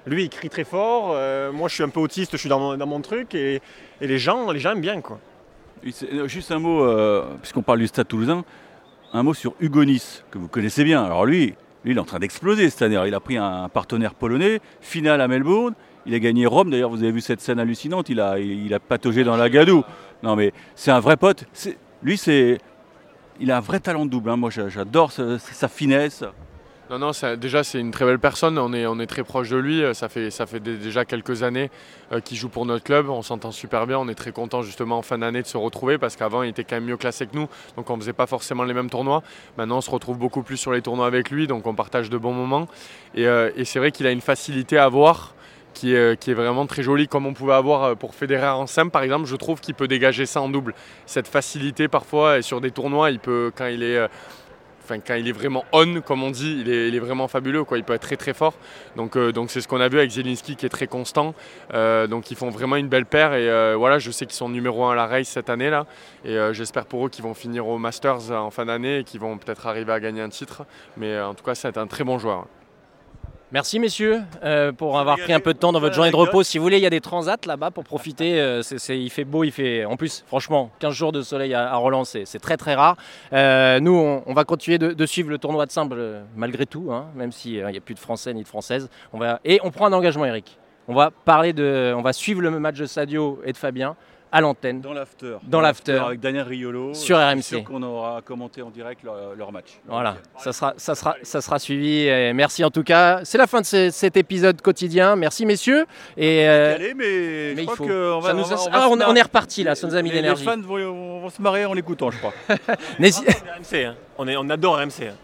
lui, 0.07 0.25
il 0.25 0.29
crie 0.29 0.51
très 0.51 0.65
fort. 0.65 1.13
euh, 1.15 1.53
moi, 1.53 1.69
je 1.69 1.75
suis 1.75 1.85
un 1.85 1.89
peu 1.89 2.01
autiste, 2.01 2.33
je 2.33 2.39
suis 2.39 2.49
dans 2.49 2.77
mon, 2.77 3.01
truc 3.01 3.37
et, 3.37 3.63
les, 4.01 4.19
gens, 4.19 4.51
les 4.51 4.59
gens 4.59 4.73
aiment 4.73 4.81
bien. 4.81 5.01
Euh, 5.01 6.27
Juste 6.27 6.51
un 6.51 6.59
mot, 6.59 6.83
euh, 6.83 7.37
puisqu'on 7.41 7.63
parle 7.63 7.79
du 7.79 7.87
Stade 7.87 8.09
toulousain, 8.09 8.45
un 9.13 9.23
mot 9.23 9.35
sur 9.35 9.55
Hugo 9.61 9.85
Nice, 9.85 10.25
que 10.31 10.39
vous 10.39 10.49
connaissez 10.49 10.83
bien. 10.83 11.05
Alors 11.05 11.25
lui, 11.25 11.55
lui 11.85 11.93
il 11.93 11.97
est 11.97 12.01
en 12.01 12.05
train 12.05 12.19
d'exploser 12.19 12.69
cette 12.71 12.83
année. 12.83 12.97
Alors, 12.97 13.07
il 13.07 13.15
a 13.15 13.21
pris 13.21 13.37
un 13.37 13.69
partenaire 13.69 14.15
polonais, 14.15 14.61
finale 14.81 15.21
à 15.21 15.29
Melbourne. 15.29 15.75
Il 16.07 16.15
a 16.15 16.19
gagné 16.19 16.47
Rome. 16.47 16.71
D'ailleurs, 16.71 16.91
vous 16.91 17.03
avez 17.03 17.13
vu 17.13 17.21
cette 17.21 17.41
scène 17.41 17.59
hallucinante. 17.59 18.09
Il 18.09 18.21
a, 18.21 18.39
il 18.39 18.77
pataugé 18.89 19.25
dans 19.25 19.37
la 19.37 19.49
gadoue. 19.51 19.83
Non, 20.23 20.37
mais 20.37 20.53
c'est 20.75 20.91
un 20.91 21.01
vrai 21.01 21.17
pote. 21.17 21.45
Lui, 22.03 22.17
c'est, 22.17 22.59
il 23.39 23.51
a 23.51 23.59
un 23.59 23.61
vrai 23.61 23.81
talent 23.81 24.05
de 24.07 24.11
double. 24.11 24.31
hein. 24.31 24.37
Moi, 24.37 24.51
j'a- 24.51 24.69
j'adore 24.69 25.13
sa 25.13 25.69
finesse. 25.69 26.25
Non, 26.91 26.99
non, 26.99 27.13
déjà 27.39 27.63
c'est 27.63 27.79
une 27.79 27.93
très 27.93 28.05
belle 28.05 28.19
personne, 28.19 28.59
on 28.59 28.73
est, 28.73 28.85
on 28.85 28.99
est 28.99 29.07
très 29.07 29.23
proche 29.23 29.49
de 29.49 29.57
lui, 29.57 29.81
Euh, 29.85 29.95
ça 29.95 30.09
fait, 30.09 30.33
ça 30.33 30.47
fait 30.47 30.59
dé- 30.59 30.77
déjà 30.77 31.05
quelques 31.05 31.45
années 31.45 31.71
euh, 32.11 32.19
qu'il 32.19 32.37
joue 32.37 32.49
pour 32.49 32.67
notre 32.67 32.83
club, 32.83 33.09
on 33.09 33.23
s'entend 33.23 33.53
super 33.53 33.87
bien, 33.87 33.97
on 33.97 34.09
est 34.09 34.17
très 34.17 34.33
content 34.33 34.63
justement 34.63 34.99
en 34.99 35.03
fin 35.03 35.17
d'année 35.17 35.41
de 35.41 35.47
se 35.47 35.57
retrouver 35.57 35.99
parce 35.99 36.17
qu'avant 36.17 36.43
il 36.43 36.49
était 36.49 36.65
quand 36.65 36.75
même 36.75 36.87
mieux 36.87 36.97
classé 36.97 37.29
que 37.29 37.37
nous, 37.37 37.47
donc 37.77 37.89
on 37.91 37.95
ne 37.95 38.01
faisait 38.01 38.13
pas 38.13 38.27
forcément 38.27 38.65
les 38.65 38.75
mêmes 38.75 38.91
tournois. 38.91 39.23
Maintenant 39.57 39.77
on 39.77 39.81
se 39.81 39.91
retrouve 39.91 40.19
beaucoup 40.19 40.43
plus 40.43 40.57
sur 40.57 40.73
les 40.73 40.83
tournois 40.83 41.07
avec 41.07 41.31
lui, 41.31 41.47
donc 41.47 41.65
on 41.69 41.77
partage 41.77 42.11
de 42.11 42.19
bons 42.19 42.33
moments. 42.33 42.67
Et, 43.15 43.29
euh, 43.29 43.53
c'est 43.65 43.79
vrai 43.79 43.93
qu'il 43.93 44.09
a 44.09 44.11
une 44.11 44.21
facilité 44.21 44.77
à 44.77 44.89
voir 44.89 45.37
qui 45.75 45.95
est, 45.95 46.33
vraiment 46.35 46.67
très 46.67 46.83
jolie, 46.83 47.07
comme 47.07 47.25
on 47.25 47.35
pouvait 47.35 47.53
avoir 47.53 47.97
pour 47.97 48.17
Federer 48.17 48.49
en 48.49 48.67
simple 48.67 48.91
par 48.91 49.05
exemple, 49.05 49.27
je 49.27 49.37
trouve 49.37 49.61
qu'il 49.61 49.77
peut 49.77 49.87
dégager 49.87 50.27
ça 50.27 50.43
en 50.43 50.49
double. 50.49 50.75
Cette 51.07 51.29
facilité 51.29 51.87
parfois, 51.87 52.39
et 52.39 52.43
sur 52.43 52.61
des 52.61 52.73
tournois, 52.73 53.13
il 53.13 53.21
peut, 53.21 53.53
quand 53.55 53.67
il 53.67 53.85
est... 53.85 54.09
quand 54.99 55.15
il 55.15 55.29
est 55.29 55.33
vraiment 55.33 55.65
on, 55.73 56.01
comme 56.01 56.23
on 56.23 56.31
dit, 56.31 56.63
il 56.67 56.71
est, 56.71 56.99
vraiment 56.99 57.29
fabuleux. 57.29 57.65
Quoi. 57.65 57.79
Il 57.79 57.85
peut 57.85 57.95
être 57.95 58.03
très 58.03 58.17
très 58.17 58.35
fort. 58.35 58.55
Donc 58.97 59.17
euh, 59.17 59.33
donc 59.33 59.51
c'est 59.51 59.61
ce 59.61 59.69
qu'on 59.69 59.81
a 59.81 59.89
vu 59.89 59.99
avec 59.99 60.11
Zelinski 60.11 60.57
qui 60.57 60.67
est 60.67 60.71
très 60.71 60.87
constant. 60.87 61.35
Euh, 61.73 62.07
donc 62.07 62.31
ils 62.31 62.37
font 62.37 62.51
vraiment 62.51 62.77
une 62.77 62.89
belle 62.89 63.07
paire. 63.07 63.35
Et 63.35 63.49
euh, 63.49 63.75
voilà, 63.77 63.99
je 63.99 64.11
sais 64.11 64.27
qu'ils 64.27 64.35
sont 64.35 64.49
numéro 64.49 64.85
1 64.85 64.93
à 64.93 64.95
la 64.95 65.07
race 65.07 65.29
cette 65.29 65.51
année 65.51 65.71
là. 65.71 65.87
Et 66.25 66.37
j'espère 66.53 66.87
pour 66.87 67.07
eux 67.07 67.09
qu'ils 67.09 67.25
vont 67.25 67.35
finir 67.35 67.67
au 67.67 67.79
Masters 67.79 68.31
en 68.31 68.51
fin 68.51 68.67
d'année 68.67 68.99
et 68.99 69.05
qu'ils 69.05 69.21
vont 69.21 69.39
peut-être 69.39 69.67
arriver 69.67 69.93
à 69.93 70.01
gagner 70.01 70.21
un 70.21 70.29
titre. 70.29 70.65
Mais 70.97 71.19
en 71.21 71.35
tout 71.35 71.45
cas, 71.45 71.55
c'est 71.55 71.79
un 71.79 71.87
très 71.87 72.05
bon 72.05 72.19
joueur. 72.19 72.47
Merci 73.53 73.81
messieurs 73.81 74.21
euh, 74.45 74.71
pour 74.71 74.97
avoir 75.01 75.19
pris 75.19 75.33
un 75.33 75.41
peu 75.41 75.53
de 75.53 75.59
temps 75.59 75.73
dans 75.73 75.81
votre 75.81 75.97
journée 75.97 76.13
de 76.13 76.17
repos. 76.17 76.45
Si 76.45 76.57
vous 76.57 76.63
voulez, 76.63 76.77
il 76.77 76.83
y 76.83 76.87
a 76.87 76.91
des 76.91 77.01
transats 77.01 77.37
là-bas 77.45 77.73
pour 77.73 77.83
profiter. 77.83 78.41
Euh, 78.41 78.63
il 78.91 79.11
fait 79.11 79.25
beau, 79.25 79.43
il 79.43 79.51
fait. 79.51 79.85
En 79.85 79.97
plus, 79.97 80.23
franchement, 80.29 80.71
15 80.79 80.95
jours 80.95 81.11
de 81.11 81.21
soleil 81.21 81.53
à, 81.53 81.73
à 81.73 81.75
Roland, 81.75 82.05
c'est 82.05 82.39
très 82.41 82.57
très 82.57 82.77
rare. 82.77 82.97
Euh, 83.33 83.81
nous, 83.81 83.93
on, 83.93 84.23
on 84.25 84.35
va 84.35 84.45
continuer 84.45 84.79
de, 84.79 84.93
de 84.93 85.07
suivre 85.07 85.31
le 85.31 85.39
tournoi 85.39 85.67
de 85.67 85.73
simple 85.73 85.97
malgré 86.37 86.65
tout, 86.65 86.93
hein, 86.93 87.07
même 87.17 87.33
s'il 87.33 87.67
n'y 87.67 87.77
a 87.77 87.81
plus 87.81 87.95
de 87.95 87.99
Français 87.99 88.33
ni 88.33 88.45
de 88.45 88.49
Françaises. 88.49 88.89
On 89.13 89.19
va... 89.19 89.41
Et 89.45 89.59
on 89.65 89.73
prend 89.73 89.87
un 89.87 89.93
engagement, 89.93 90.27
Eric. 90.27 90.57
On 90.87 90.95
va 90.95 91.11
parler 91.11 91.53
de, 91.53 91.93
on 91.97 92.03
va 92.03 92.13
suivre 92.13 92.43
le 92.43 92.51
match 92.51 92.77
de 92.77 92.87
Sadio 92.87 93.41
et 93.45 93.53
de 93.53 93.57
Fabien 93.57 93.97
à 94.33 94.41
l'antenne. 94.41 94.81
Dans 94.81 94.93
l'after. 94.93 95.37
Dans 95.43 95.61
l'after. 95.61 95.99
Avec 96.07 96.21
Daniel 96.21 96.45
Riolo. 96.47 96.95
Sur 96.95 97.19
RMC. 97.19 97.43
sûr 97.43 97.65
qu'on 97.65 97.83
aura 97.83 98.21
commenté 98.23 98.63
en 98.63 98.71
direct 98.71 99.03
leur, 99.03 99.35
leur 99.37 99.53
match. 99.53 99.79
Voilà, 99.87 100.17
ça 100.39 100.53
sera, 100.53 100.75
ça 100.77 100.95
sera, 100.95 101.17
ça 101.23 101.41
sera 101.41 101.59
suivi. 101.59 102.07
Et 102.07 102.33
merci 102.33 102.65
en 102.65 102.71
tout 102.71 102.83
cas. 102.85 103.21
C'est 103.25 103.39
la 103.39 103.47
fin 103.47 103.61
de 103.61 103.67
ce- 103.67 103.91
cet 103.91 104.17
épisode 104.17 104.61
quotidien. 104.63 105.17
Merci 105.17 105.47
messieurs. 105.47 105.85
Et 106.17 106.49
euh, 106.49 106.75
Allez, 106.77 106.95
mais, 106.95 107.05
mais 107.05 107.55
je 107.57 107.61
il 107.61 107.65
crois 107.67 107.77
faut- 107.77 107.87
qu'on 107.87 108.21
va, 108.21 108.29
ça 108.29 108.35
nous 108.35 108.43
on 108.45 108.47
va- 108.47 108.55
a- 108.55 108.59
on 108.59 108.65
va 108.65 108.71
Ah, 108.73 108.81
se 108.83 108.87
on, 108.89 108.97
marrer. 108.97 109.11
on 109.13 109.17
est 109.17 109.23
reparti 109.23 109.65
là, 109.65 109.75
ça 109.75 109.87
nous 109.87 109.95
a 109.95 110.03
mis 110.03 110.11
Les- 110.11 110.17
l'énergie. 110.17 110.45
Les 110.45 110.51
fans 110.53 110.61
vont, 110.61 111.21
vont 111.21 111.31
se 111.31 111.43
marrer 111.43 111.65
en 111.65 111.73
l'écoutant, 111.75 112.11
je 112.11 112.19
crois. 112.19 112.33
RMC, 112.99 113.85
hein. 113.85 113.95
on, 114.19 114.29
est, 114.29 114.37
on 114.37 114.49
adore 114.51 114.77
RMC. 114.79 115.09
hein. 115.09 115.15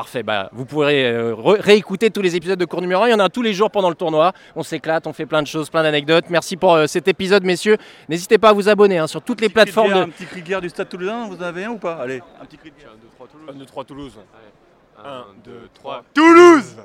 Parfait, 0.00 0.22
bah, 0.22 0.48
vous 0.54 0.64
pourrez 0.64 1.04
euh, 1.12 1.34
réécouter 1.36 2.10
tous 2.10 2.22
les 2.22 2.34
épisodes 2.34 2.58
de 2.58 2.64
cours 2.64 2.80
numéro 2.80 3.02
1. 3.02 3.08
Il 3.08 3.10
y 3.10 3.14
en 3.14 3.18
a 3.18 3.28
tous 3.28 3.42
les 3.42 3.52
jours 3.52 3.70
pendant 3.70 3.90
le 3.90 3.94
tournoi. 3.94 4.32
On 4.56 4.62
s'éclate, 4.62 5.06
on 5.06 5.12
fait 5.12 5.26
plein 5.26 5.42
de 5.42 5.46
choses, 5.46 5.68
plein 5.68 5.82
d'anecdotes. 5.82 6.24
Merci 6.30 6.56
pour 6.56 6.72
euh, 6.72 6.86
cet 6.86 7.06
épisode, 7.06 7.44
messieurs. 7.44 7.76
N'hésitez 8.08 8.38
pas 8.38 8.48
à 8.48 8.52
vous 8.54 8.70
abonner 8.70 8.96
hein, 8.96 9.06
sur 9.06 9.20
toutes 9.20 9.42
les 9.42 9.50
plateformes. 9.50 9.88
Guerre, 9.88 9.98
De... 9.98 10.02
Un 10.04 10.08
petit 10.08 10.24
cri 10.24 10.40
de 10.40 10.46
guerre 10.46 10.62
du 10.62 10.70
Stade 10.70 10.88
Toulousain, 10.88 11.26
vous 11.28 11.36
en 11.36 11.42
avez 11.42 11.64
un 11.64 11.72
ou 11.72 11.76
pas? 11.76 11.96
Allez, 11.96 12.22
un 12.40 12.46
petit 12.46 12.56
cri 12.56 12.70
de 12.70 12.76
guerre. 12.80 12.92
1, 13.46 13.52
2, 13.52 13.66
3 13.66 13.84
Toulouse. 13.84 14.18
1, 15.04 15.24
2, 15.44 15.68
3. 15.74 16.04
Toulouse 16.14 16.76
Ah, 16.78 16.82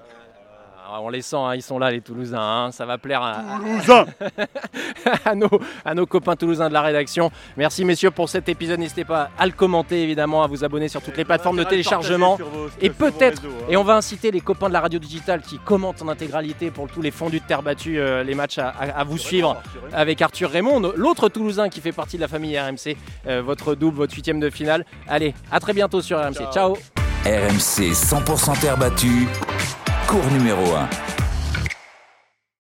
on 1.01 1.09
les 1.09 1.21
sent, 1.21 1.35
hein, 1.37 1.55
ils 1.55 1.61
sont 1.61 1.79
là 1.79 1.91
les 1.91 2.01
Toulousains. 2.01 2.39
hein. 2.39 2.71
Ça 2.71 2.85
va 2.85 2.97
plaire 2.97 3.21
à, 3.21 3.35
à 5.25 5.35
nos, 5.35 5.49
à 5.83 5.93
nos 5.93 6.05
copains 6.05 6.35
toulousains 6.35 6.69
de 6.69 6.73
la 6.73 6.81
rédaction. 6.81 7.31
Merci 7.57 7.85
messieurs 7.85 8.11
pour 8.11 8.29
cet 8.29 8.49
épisode. 8.49 8.79
N'hésitez 8.79 9.05
pas 9.05 9.29
à 9.37 9.45
le 9.45 9.51
commenter 9.51 10.03
évidemment, 10.03 10.43
à 10.43 10.47
vous 10.47 10.63
abonner 10.63 10.87
sur 10.87 11.01
toutes 11.01 11.17
les 11.17 11.25
plateformes 11.25 11.57
de 11.57 11.63
téléchargement. 11.63 12.37
Et 12.81 12.89
peut-être, 12.89 13.41
et 13.69 13.77
on 13.77 13.83
va 13.83 13.95
inciter 13.95 14.31
les 14.31 14.41
copains 14.41 14.67
de 14.67 14.73
la 14.73 14.81
radio 14.81 14.99
digitale 14.99 15.41
qui 15.41 15.57
commentent 15.59 16.01
en 16.01 16.07
intégralité 16.07 16.71
pour 16.71 16.87
tous 16.87 17.01
les 17.01 17.11
fondus 17.11 17.39
de 17.39 17.45
terre 17.45 17.61
battue, 17.63 17.99
euh, 17.99 18.23
les 18.23 18.35
matchs 18.35 18.57
à, 18.57 18.69
à- 18.69 18.99
à 18.99 19.03
vous 19.03 19.17
suivre 19.17 19.61
avec 19.93 20.21
Arthur 20.21 20.49
Raymond, 20.49 20.93
l'autre 20.95 21.29
Toulousain 21.29 21.69
qui 21.69 21.81
fait 21.81 21.91
partie 21.91 22.17
de 22.17 22.21
la 22.21 22.27
famille 22.27 22.59
RMC, 22.59 22.95
euh, 23.27 23.41
votre 23.41 23.75
double, 23.75 23.97
votre 23.97 24.13
huitième 24.13 24.39
de 24.39 24.49
finale. 24.49 24.85
Allez, 25.07 25.33
à 25.51 25.59
très 25.59 25.73
bientôt 25.73 26.01
sur 26.01 26.19
RMC. 26.19 26.51
Ciao. 26.53 26.73
RMC 27.25 27.91
100% 27.93 28.59
terre 28.61 28.77
battue, 28.77 29.27
cours 30.15 30.31
numéro 30.31 30.63
1. 30.73 31.14